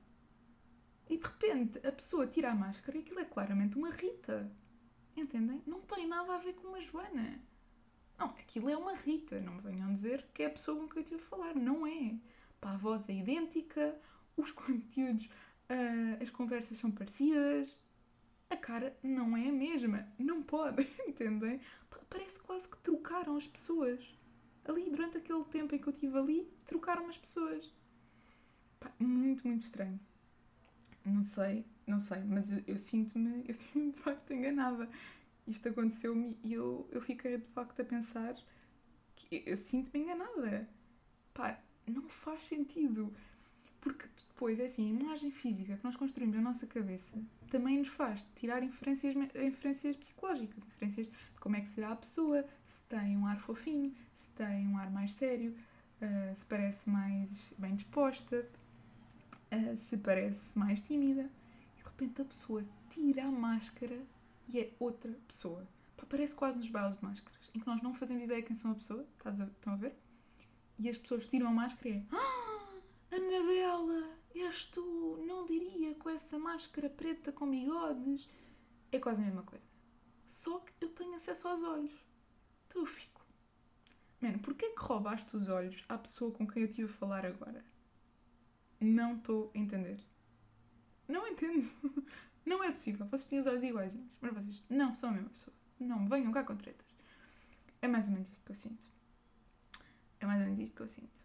e 1.09 1.17
de 1.17 1.25
repente 1.25 1.85
a 1.87 1.93
pessoa 1.93 2.27
tira 2.27 2.51
a 2.51 2.55
máscara 2.55 2.97
e 2.97 3.01
aquilo 3.01 3.21
é 3.21 3.25
claramente 3.25 3.77
uma 3.77 3.91
Rita. 3.91 4.51
Entendem? 5.17 5.63
Não 5.67 5.81
tem 5.81 6.07
nada 6.07 6.35
a 6.35 6.39
ver 6.39 6.55
com 6.55 6.69
uma 6.69 6.81
Joana. 6.81 7.41
Não, 8.19 8.27
aquilo 8.27 8.69
é 8.69 8.77
uma 8.77 8.95
Rita. 8.95 9.41
Não 9.41 9.55
me 9.55 9.61
venham 9.61 9.93
dizer 9.93 10.27
que 10.33 10.43
é 10.43 10.47
a 10.47 10.51
pessoa 10.51 10.79
com 10.79 10.89
quem 10.89 10.99
eu 10.99 11.03
estive 11.03 11.23
a 11.23 11.27
falar. 11.27 11.55
Não 11.55 11.87
é. 11.87 12.17
Pá, 12.61 12.73
a 12.73 12.77
voz 12.77 13.09
é 13.09 13.15
idêntica, 13.15 13.99
os 14.37 14.51
conteúdos, 14.53 15.27
uh, 15.27 16.23
as 16.23 16.31
conversas 16.31 16.79
são 16.79 16.91
parecidas, 16.91 17.81
a 18.51 18.57
cara 18.57 18.97
não 19.03 19.37
é 19.37 19.49
a 19.49 19.53
mesma. 19.53 20.07
Não 20.19 20.43
pode, 20.43 20.83
entendem? 21.07 21.61
Parece 22.11 22.41
quase 22.41 22.69
que 22.69 22.77
trocaram 22.79 23.37
as 23.37 23.47
pessoas. 23.47 24.05
Ali, 24.65 24.91
durante 24.91 25.17
aquele 25.17 25.45
tempo 25.45 25.75
em 25.75 25.79
que 25.79 25.87
eu 25.87 25.93
estive 25.93 26.19
ali, 26.19 26.53
trocaram 26.67 27.09
as 27.09 27.17
pessoas. 27.17 27.73
Pá, 28.79 28.93
muito, 28.99 29.47
muito 29.47 29.63
estranho. 29.63 29.99
Não 31.05 31.23
sei, 31.23 31.65
não 31.87 31.99
sei, 31.99 32.23
mas 32.25 32.51
eu, 32.69 32.79
sinto-me, 32.79 33.45
eu 33.49 33.55
sinto-me 33.55 33.93
de 33.93 34.01
facto 34.01 34.33
enganada. 34.33 34.89
Isto 35.47 35.69
aconteceu-me 35.69 36.37
e 36.43 36.53
eu, 36.53 36.89
eu 36.91 37.01
fiquei 37.01 37.39
de 37.39 37.47
facto 37.53 37.81
a 37.81 37.85
pensar 37.85 38.35
que 39.15 39.37
eu, 39.37 39.43
eu 39.53 39.57
sinto-me 39.57 40.01
enganada. 40.01 40.69
Pá, 41.33 41.59
não 41.87 42.09
faz 42.09 42.43
sentido. 42.43 43.15
Porque 43.81 44.07
depois, 44.29 44.61
é 44.61 44.65
assim, 44.65 44.87
a 44.91 45.01
imagem 45.01 45.31
física 45.31 45.77
que 45.77 45.85
nós 45.85 45.97
construímos 45.97 46.37
na 46.37 46.43
nossa 46.43 46.67
cabeça 46.67 47.19
também 47.51 47.79
nos 47.79 47.89
faz 47.89 48.25
tirar 48.35 48.63
inferências, 48.63 49.15
inferências 49.35 49.97
psicológicas, 49.97 50.65
inferências 50.65 51.09
de 51.09 51.41
como 51.41 51.57
é 51.57 51.61
que 51.61 51.69
será 51.69 51.93
a 51.93 51.97
pessoa, 51.97 52.45
se 52.67 52.81
tem 52.83 53.17
um 53.17 53.27
ar 53.27 53.39
fofinho, 53.41 53.95
se 54.15 54.31
tem 54.31 54.67
um 54.69 54.79
ar 54.79 54.91
mais 54.91 55.13
sério, 55.13 55.55
uh, 56.01 56.37
se 56.37 56.47
parece 56.47 56.89
mais 56.89 57.53
bem 57.59 57.75
disposta, 57.75 58.49
uh, 59.53 59.77
se 59.77 59.99
parece 59.99 60.59
mais 60.59 60.81
tímida. 60.81 61.29
E 61.79 61.83
de 61.83 61.85
repente 61.85 62.23
a 62.23 62.25
pessoa 62.25 62.65
tira 62.89 63.25
a 63.25 63.31
máscara 63.31 63.99
e 64.49 64.61
é 64.61 64.71
outra 64.79 65.13
pessoa. 65.27 65.67
Pá, 65.97 66.05
parece 66.09 66.35
quase 66.35 66.59
nos 66.59 66.71
bailes 66.71 66.99
de 66.99 67.05
máscaras, 67.05 67.51
em 67.55 67.61
que 67.61 67.67
nós 67.67 67.83
não 67.83 67.93
fazemos 67.93 68.23
ideia 68.23 68.43
quem 68.43 68.55
são 68.55 68.73
a 68.73 68.75
pessoa, 68.75 69.05
estão 69.19 69.75
a 69.75 69.77
ver? 69.77 69.95
E 70.79 70.89
as 70.89 70.97
pessoas 70.97 71.27
tiram 71.27 71.49
a 71.49 71.53
máscara 71.53 71.89
e 71.89 71.93
é. 71.99 72.03
Ah, 72.13 72.51
Anabela, 73.13 74.09
és 74.35 74.67
tu, 74.67 74.83
não 75.41 75.47
diria 75.47 75.95
com 75.95 76.11
essa 76.11 76.39
máscara 76.39 76.91
preta 76.91 77.33
com 77.33 77.51
bigodes. 77.51 78.29
É 78.93 78.99
quase 78.99 79.23
a 79.23 79.25
mesma 79.25 79.43
coisa. 79.43 79.65
Só 80.27 80.61
que 80.61 80.73
eu 80.81 80.91
tenho 80.91 81.15
acesso 81.15 81.49
aos 81.49 81.63
olhos. 81.63 81.93
Então 82.67 82.83
eu 82.83 82.87
fico. 82.87 83.25
Mano, 84.21 84.39
porquê 84.41 84.69
que 84.71 84.83
roubaste 84.83 85.35
os 85.35 85.49
olhos 85.49 85.83
à 85.89 85.97
pessoa 85.97 86.31
com 86.31 86.47
quem 86.47 86.63
eu 86.63 86.69
estive 86.69 86.93
a 86.93 86.95
falar 86.95 87.25
agora? 87.25 87.65
Não 88.79 89.17
estou 89.17 89.51
a 89.55 89.59
entender. 89.59 89.99
Não 91.09 91.27
entendo. 91.27 91.69
Não 92.45 92.63
é 92.63 92.71
possível. 92.71 93.07
Vocês 93.07 93.27
têm 93.27 93.39
os 93.39 93.47
olhos 93.47 93.63
iguaizinhos. 93.63 94.11
Mas 94.21 94.33
vocês 94.33 94.65
não 94.69 94.95
são 94.95 95.11
a 95.11 95.13
mesma 95.13 95.29
pessoa. 95.31 95.55
Não 95.79 96.07
venham 96.07 96.33
cá 96.33 96.43
com 96.43 96.57
tretas. 96.57 96.87
É 97.83 97.87
mais 97.87 98.07
ou 98.07 98.13
menos 98.13 98.31
isto 98.31 98.45
que 98.45 98.51
eu 98.51 98.57
sinto. 98.57 98.89
É 100.19 100.27
mais 100.27 100.39
ou 100.39 100.45
menos 100.45 100.59
isto 100.59 100.75
que 100.75 100.83
eu 100.83 100.89
sinto. 100.89 101.20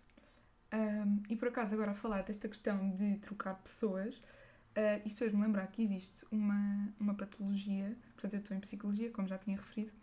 Um, 0.76 1.24
e 1.30 1.38
por 1.38 1.48
acaso, 1.48 1.74
agora 1.74 1.92
a 1.92 1.96
falar 1.96 2.24
desta 2.24 2.50
questão 2.50 2.92
de 2.92 3.18
trocar 3.20 3.56
pessoas, 3.56 4.18
uh, 4.18 5.02
isto 5.06 5.20
fez-me 5.20 5.42
lembrar 5.42 5.68
que 5.68 5.82
existe 5.82 6.26
uma, 6.30 6.94
uma 7.00 7.14
patologia, 7.14 7.96
portanto, 8.14 8.34
eu 8.34 8.40
estou 8.40 8.58
em 8.58 8.60
psicologia, 8.60 9.10
como 9.10 9.26
já 9.26 9.38
tinha 9.38 9.56
referido, 9.56 9.94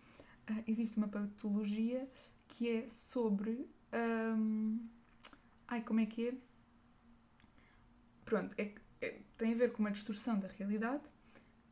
uh, 0.50 0.64
existe 0.66 0.96
uma 0.96 1.08
patologia 1.08 2.08
que 2.48 2.70
é 2.70 2.88
sobre. 2.88 3.68
Um, 3.92 4.88
ai, 5.68 5.82
como 5.82 6.00
é 6.00 6.06
que 6.06 6.28
é? 6.28 6.34
Pronto, 8.24 8.54
é, 8.56 8.72
é, 9.02 9.20
tem 9.36 9.52
a 9.52 9.56
ver 9.56 9.72
com 9.72 9.80
uma 9.80 9.90
distorção 9.90 10.38
da 10.38 10.48
realidade 10.48 11.02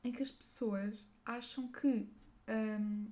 em 0.05 0.13
que 0.13 0.23
as 0.23 0.31
pessoas 0.31 1.07
acham 1.25 1.69
que 1.69 2.07
um, 2.49 3.07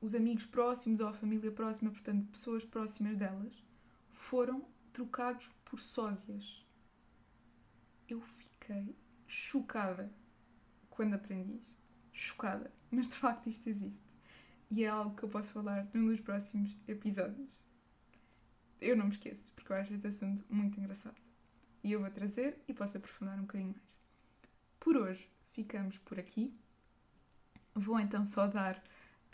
os 0.00 0.14
amigos 0.14 0.44
próximos 0.44 1.00
ou 1.00 1.08
a 1.08 1.12
família 1.12 1.50
próxima, 1.50 1.90
portanto, 1.90 2.24
pessoas 2.30 2.64
próximas 2.64 3.16
delas, 3.16 3.52
foram 4.10 4.64
trocados 4.92 5.50
por 5.64 5.78
sósias. 5.78 6.64
Eu 8.08 8.20
fiquei 8.20 8.96
chocada 9.26 10.12
quando 10.90 11.14
aprendi 11.14 11.54
isto. 11.54 11.72
Chocada. 12.12 12.70
Mas 12.90 13.08
de 13.08 13.16
facto 13.16 13.48
isto 13.48 13.68
existe. 13.68 14.02
E 14.70 14.84
é 14.84 14.88
algo 14.88 15.16
que 15.16 15.22
eu 15.22 15.28
posso 15.28 15.50
falar 15.50 15.88
num 15.92 16.08
dos 16.08 16.20
próximos 16.20 16.76
episódios. 16.86 17.62
Eu 18.80 18.96
não 18.96 19.06
me 19.06 19.12
esqueço, 19.12 19.52
porque 19.52 19.72
eu 19.72 19.76
acho 19.76 19.94
este 19.94 20.06
assunto 20.06 20.44
muito 20.48 20.78
engraçado. 20.78 21.20
E 21.84 21.92
eu 21.92 22.00
vou 22.00 22.10
trazer 22.10 22.58
e 22.68 22.74
posso 22.74 22.96
aprofundar 22.96 23.38
um 23.38 23.42
bocadinho 23.42 23.72
mais. 23.72 23.98
Por 24.78 24.96
hoje 24.96 25.28
ficamos 25.52 25.98
por 25.98 26.18
aqui. 26.18 26.54
Vou 27.74 27.98
então 27.98 28.24
só 28.24 28.46
dar 28.46 28.82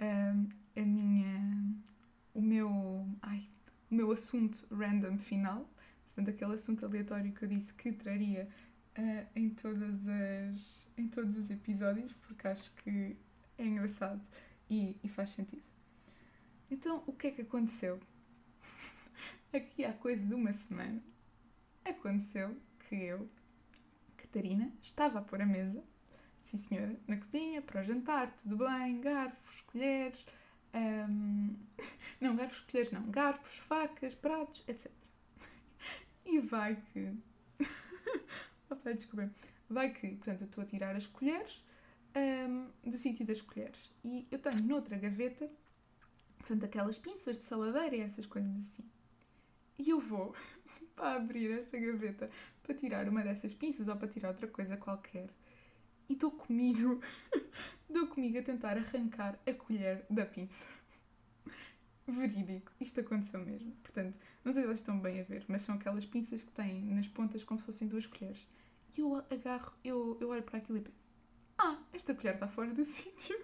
um, 0.00 0.48
a 0.80 0.84
minha. 0.84 1.74
o 2.34 2.40
meu. 2.40 3.06
Ai, 3.22 3.48
o 3.90 3.94
meu 3.94 4.10
assunto 4.12 4.66
random 4.70 5.18
final, 5.18 5.68
portanto, 6.06 6.30
aquele 6.30 6.54
assunto 6.54 6.84
aleatório 6.84 7.32
que 7.32 7.44
eu 7.44 7.48
disse 7.48 7.72
que 7.74 7.92
traria 7.92 8.48
uh, 8.98 9.26
em, 9.34 9.50
todas 9.50 10.08
as, 10.08 10.86
em 10.96 11.08
todos 11.08 11.36
os 11.36 11.50
episódios, 11.50 12.12
porque 12.14 12.46
acho 12.48 12.72
que 12.76 13.16
é 13.56 13.64
engraçado 13.64 14.20
e, 14.68 14.96
e 15.02 15.08
faz 15.08 15.30
sentido. 15.30 15.62
Então, 16.70 17.02
o 17.06 17.12
que 17.12 17.28
é 17.28 17.30
que 17.30 17.42
aconteceu? 17.42 17.98
Aqui 19.52 19.84
há 19.84 19.92
coisa 19.92 20.26
de 20.26 20.34
uma 20.34 20.52
semana 20.52 21.02
aconteceu 21.84 22.56
que 22.88 22.94
eu, 22.96 23.28
Catarina, 24.16 24.72
estava 24.82 25.18
a 25.18 25.22
pôr 25.22 25.40
a 25.40 25.46
mesa, 25.46 25.82
sim 26.44 26.56
senhora, 26.56 26.98
na 27.06 27.16
cozinha, 27.16 27.62
para 27.62 27.80
o 27.80 27.84
jantar, 27.84 28.34
tudo 28.36 28.58
bem, 28.58 29.00
garfos, 29.00 29.60
colheres, 29.62 30.24
um, 30.74 31.56
não, 32.20 32.36
garfos, 32.36 32.60
colheres 32.60 32.92
não. 32.92 33.02
Garfos, 33.10 33.56
facas, 33.58 34.14
pratos, 34.14 34.62
etc. 34.66 34.90
E 36.24 36.40
vai 36.40 36.76
que. 36.76 37.12
Opa, 38.70 38.92
desculpa. 38.92 39.30
Vai 39.68 39.92
que, 39.92 40.08
portanto, 40.08 40.42
eu 40.42 40.46
estou 40.46 40.64
a 40.64 40.66
tirar 40.66 40.96
as 40.96 41.06
colheres 41.06 41.64
um, 42.16 42.90
do 42.90 42.98
sítio 42.98 43.24
das 43.24 43.40
colheres. 43.40 43.90
E 44.04 44.26
eu 44.30 44.38
tenho 44.38 44.62
noutra 44.62 44.96
gaveta, 44.96 45.50
portanto, 46.38 46.64
aquelas 46.64 46.98
pinças 46.98 47.38
de 47.38 47.44
saladeira 47.44 47.96
e 47.96 48.00
essas 48.00 48.26
coisas 48.26 48.50
assim. 48.56 48.84
E 49.78 49.90
eu 49.90 50.00
vou 50.00 50.34
para 50.94 51.16
abrir 51.16 51.50
essa 51.52 51.78
gaveta 51.78 52.30
para 52.62 52.74
tirar 52.74 53.08
uma 53.08 53.22
dessas 53.22 53.54
pinças 53.54 53.88
ou 53.88 53.96
para 53.96 54.08
tirar 54.08 54.28
outra 54.28 54.48
coisa 54.48 54.76
qualquer. 54.76 55.28
E 56.08 56.16
dou 56.16 56.30
comigo 56.30 57.00
dou 57.88 58.06
comigo 58.06 58.38
a 58.38 58.42
tentar 58.42 58.76
arrancar 58.76 59.38
a 59.46 59.52
colher 59.52 60.04
da 60.10 60.26
pinça. 60.26 60.66
Verídico, 62.06 62.72
isto 62.80 63.00
aconteceu 63.00 63.44
mesmo. 63.44 63.72
Portanto, 63.82 64.18
não 64.44 64.52
sei 64.52 64.62
se 64.62 64.68
vocês 64.68 64.80
estão 64.80 64.98
bem 64.98 65.20
a 65.20 65.24
ver, 65.24 65.44
mas 65.48 65.62
são 65.62 65.74
aquelas 65.74 66.06
pinças 66.06 66.40
que 66.42 66.50
têm 66.52 66.84
nas 66.94 67.08
pontas 67.08 67.44
como 67.44 67.60
se 67.60 67.66
fossem 67.66 67.88
duas 67.88 68.06
colheres. 68.06 68.46
E 68.96 69.00
eu 69.00 69.14
agarro, 69.30 69.72
eu, 69.84 70.16
eu 70.20 70.28
olho 70.30 70.42
para 70.42 70.58
aquilo 70.58 70.78
e 70.78 70.80
penso: 70.80 71.12
Ah, 71.58 71.78
esta 71.92 72.14
colher 72.14 72.34
está 72.34 72.48
fora 72.48 72.72
do 72.72 72.84
sítio. 72.86 73.38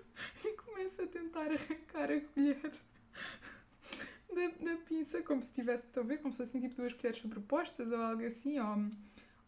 E 0.45 0.53
começo 0.57 1.03
a 1.03 1.07
tentar 1.07 1.51
arrancar 1.51 2.11
a 2.11 2.21
colher 2.21 2.73
da, 4.35 4.49
da 4.65 4.77
pinça, 4.79 5.23
como 5.23 5.43
se 5.43 5.53
tivesse, 5.53 5.87
estão 5.87 6.03
a 6.03 6.07
ver? 6.07 6.19
Como 6.19 6.33
se 6.33 6.39
fossem 6.39 6.61
tipo 6.61 6.75
duas 6.75 6.93
colheres 6.95 7.19
sobrepostas 7.19 7.93
ou 7.93 8.01
algo 8.01 8.25
assim, 8.25 8.59
ou 8.59 8.91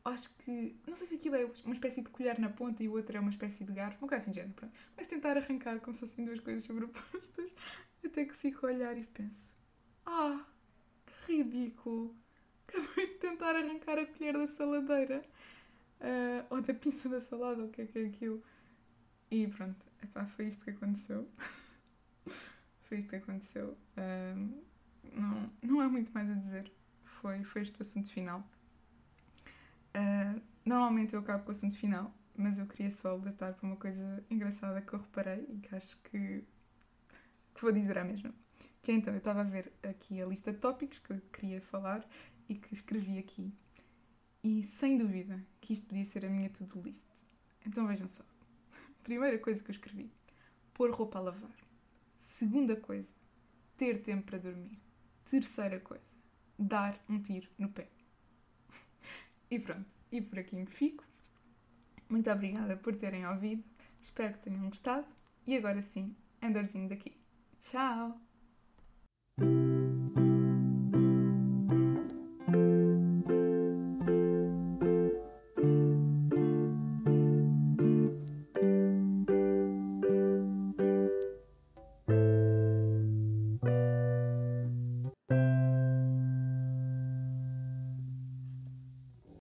acho 0.07 0.33
que. 0.38 0.77
Não 0.87 0.97
sei 0.97 1.07
se 1.07 1.14
aquilo 1.16 1.37
é 1.37 1.51
uma 1.64 1.75
espécie 1.75 2.03
de 2.03 2.09
colher 2.09 2.38
na 2.38 2.49
ponta 2.49 2.83
e 2.83 2.88
o 2.88 2.92
outro 2.92 3.16
é 3.16 3.21
uma 3.21 3.31
espécie 3.31 3.64
de 3.64 3.73
garfo, 3.73 3.99
uma 4.05 4.09
coisa 4.09 4.23
assim 4.23 4.31
de 4.31 4.37
género, 4.37 4.55
pronto. 4.55 4.75
Mas 4.97 5.07
tentar 5.07 5.37
arrancar 5.37 5.81
como 5.81 5.95
se 5.95 6.01
fossem 6.01 6.25
duas 6.25 6.40
coisas 6.40 6.62
sobrepostas, 6.64 7.55
até 8.05 8.25
que 8.25 8.35
fico 8.35 8.66
a 8.66 8.71
olhar 8.71 8.97
e 8.97 9.05
penso: 9.05 9.57
Ah, 10.05 10.45
que 11.07 11.37
ridículo! 11.37 12.14
Acabei 12.69 13.07
de 13.07 13.14
tentar 13.14 13.55
arrancar 13.57 13.99
a 13.99 14.07
colher 14.07 14.37
da 14.37 14.47
saladeira. 14.47 15.25
Uh, 15.99 16.45
ou 16.51 16.61
da 16.61 16.75
pinça 16.75 17.09
da 17.09 17.21
salada, 17.21 17.62
ou 17.62 17.69
o 17.69 17.71
que 17.71 17.83
é 17.83 17.87
que 17.87 17.99
é 17.99 18.07
aquilo. 18.07 18.42
E 19.31 19.47
pronto, 19.47 19.85
epá, 20.03 20.27
foi 20.27 20.47
isto 20.47 20.62
que 20.64 20.71
aconteceu. 20.71 21.29
foi 22.85 22.99
isto 22.99 23.09
que 23.09 23.16
aconteceu. 23.16 23.77
Uh, 23.97 24.62
não, 25.14 25.51
não 25.62 25.81
há 25.81 25.88
muito 25.88 26.12
mais 26.12 26.31
a 26.31 26.35
dizer. 26.35 26.71
Foi, 27.05 27.42
foi 27.45 27.62
este 27.62 27.79
o 27.79 27.83
assunto 27.83 28.11
final. 28.11 28.47
Normalmente 30.67 31.15
eu 31.15 31.21
acabo 31.21 31.45
com 31.45 31.51
o 31.51 31.53
assunto 31.53 31.77
final, 31.77 32.13
mas 32.37 32.59
eu 32.59 32.67
queria 32.67 32.91
só 32.91 33.11
alertar 33.11 33.55
para 33.55 33.65
uma 33.69 33.77
coisa 33.77 34.25
engraçada 34.29 34.83
que 34.83 34.93
eu 34.93 34.99
reparei 34.99 35.47
e 35.49 35.59
que 35.61 35.73
acho 35.77 35.97
que, 36.03 36.43
que 37.55 37.63
vou 37.63 37.71
dizer 37.71 37.97
à 37.97 38.05
mesma. 38.05 38.35
Que 38.83 38.91
é, 38.91 38.95
então, 38.95 39.15
eu 39.15 39.19
estava 39.19 39.43
a 39.43 39.45
ver 39.45 39.73
aqui 39.85 40.21
a 40.21 40.27
lista 40.27 40.53
de 40.53 40.59
tópicos 40.59 40.99
que 40.99 41.13
eu 41.13 41.21
queria 41.33 41.61
falar 41.61 42.05
e 42.49 42.57
que 42.57 42.75
escrevi 42.75 43.17
aqui. 43.17 43.55
E 44.43 44.65
sem 44.65 44.99
dúvida 44.99 45.41
que 45.61 45.73
isto 45.73 45.87
podia 45.87 46.05
ser 46.05 46.25
a 46.27 46.29
minha 46.29 46.51
to-do 46.51 46.83
list. 46.83 47.07
Então 47.65 47.87
vejam 47.87 48.09
só. 48.09 48.25
Primeira 49.05 49.39
coisa 49.39 49.63
que 49.63 49.71
eu 49.71 49.75
escrevi: 49.75 50.13
pôr 50.75 50.91
roupa 50.91 51.19
a 51.19 51.23
lavar. 51.23 51.57
Segunda 52.19 52.75
coisa: 52.75 53.13
ter 53.77 54.03
tempo 54.03 54.27
para 54.27 54.39
dormir. 54.39 54.81
Terceira 55.31 55.79
coisa: 55.79 56.17
dar 56.59 57.01
um 57.09 57.23
tiro 57.23 57.49
no 57.57 57.69
pé. 57.69 57.89
E 59.51 59.59
pronto, 59.59 59.97
e 60.11 60.21
por 60.21 60.39
aqui 60.39 60.57
me 60.57 60.67
fico. 60.67 61.05
Muito 62.09 62.31
obrigada 62.31 62.77
por 62.77 62.95
terem 62.95 63.27
ouvido, 63.27 63.65
espero 64.01 64.35
que 64.35 64.41
tenham 64.41 64.69
gostado 64.69 65.07
e 65.47 65.57
agora 65.57 65.83
sim, 65.83 66.15
andorzinho 66.43 66.89
daqui. 66.89 67.17
Tchau! 67.61 68.21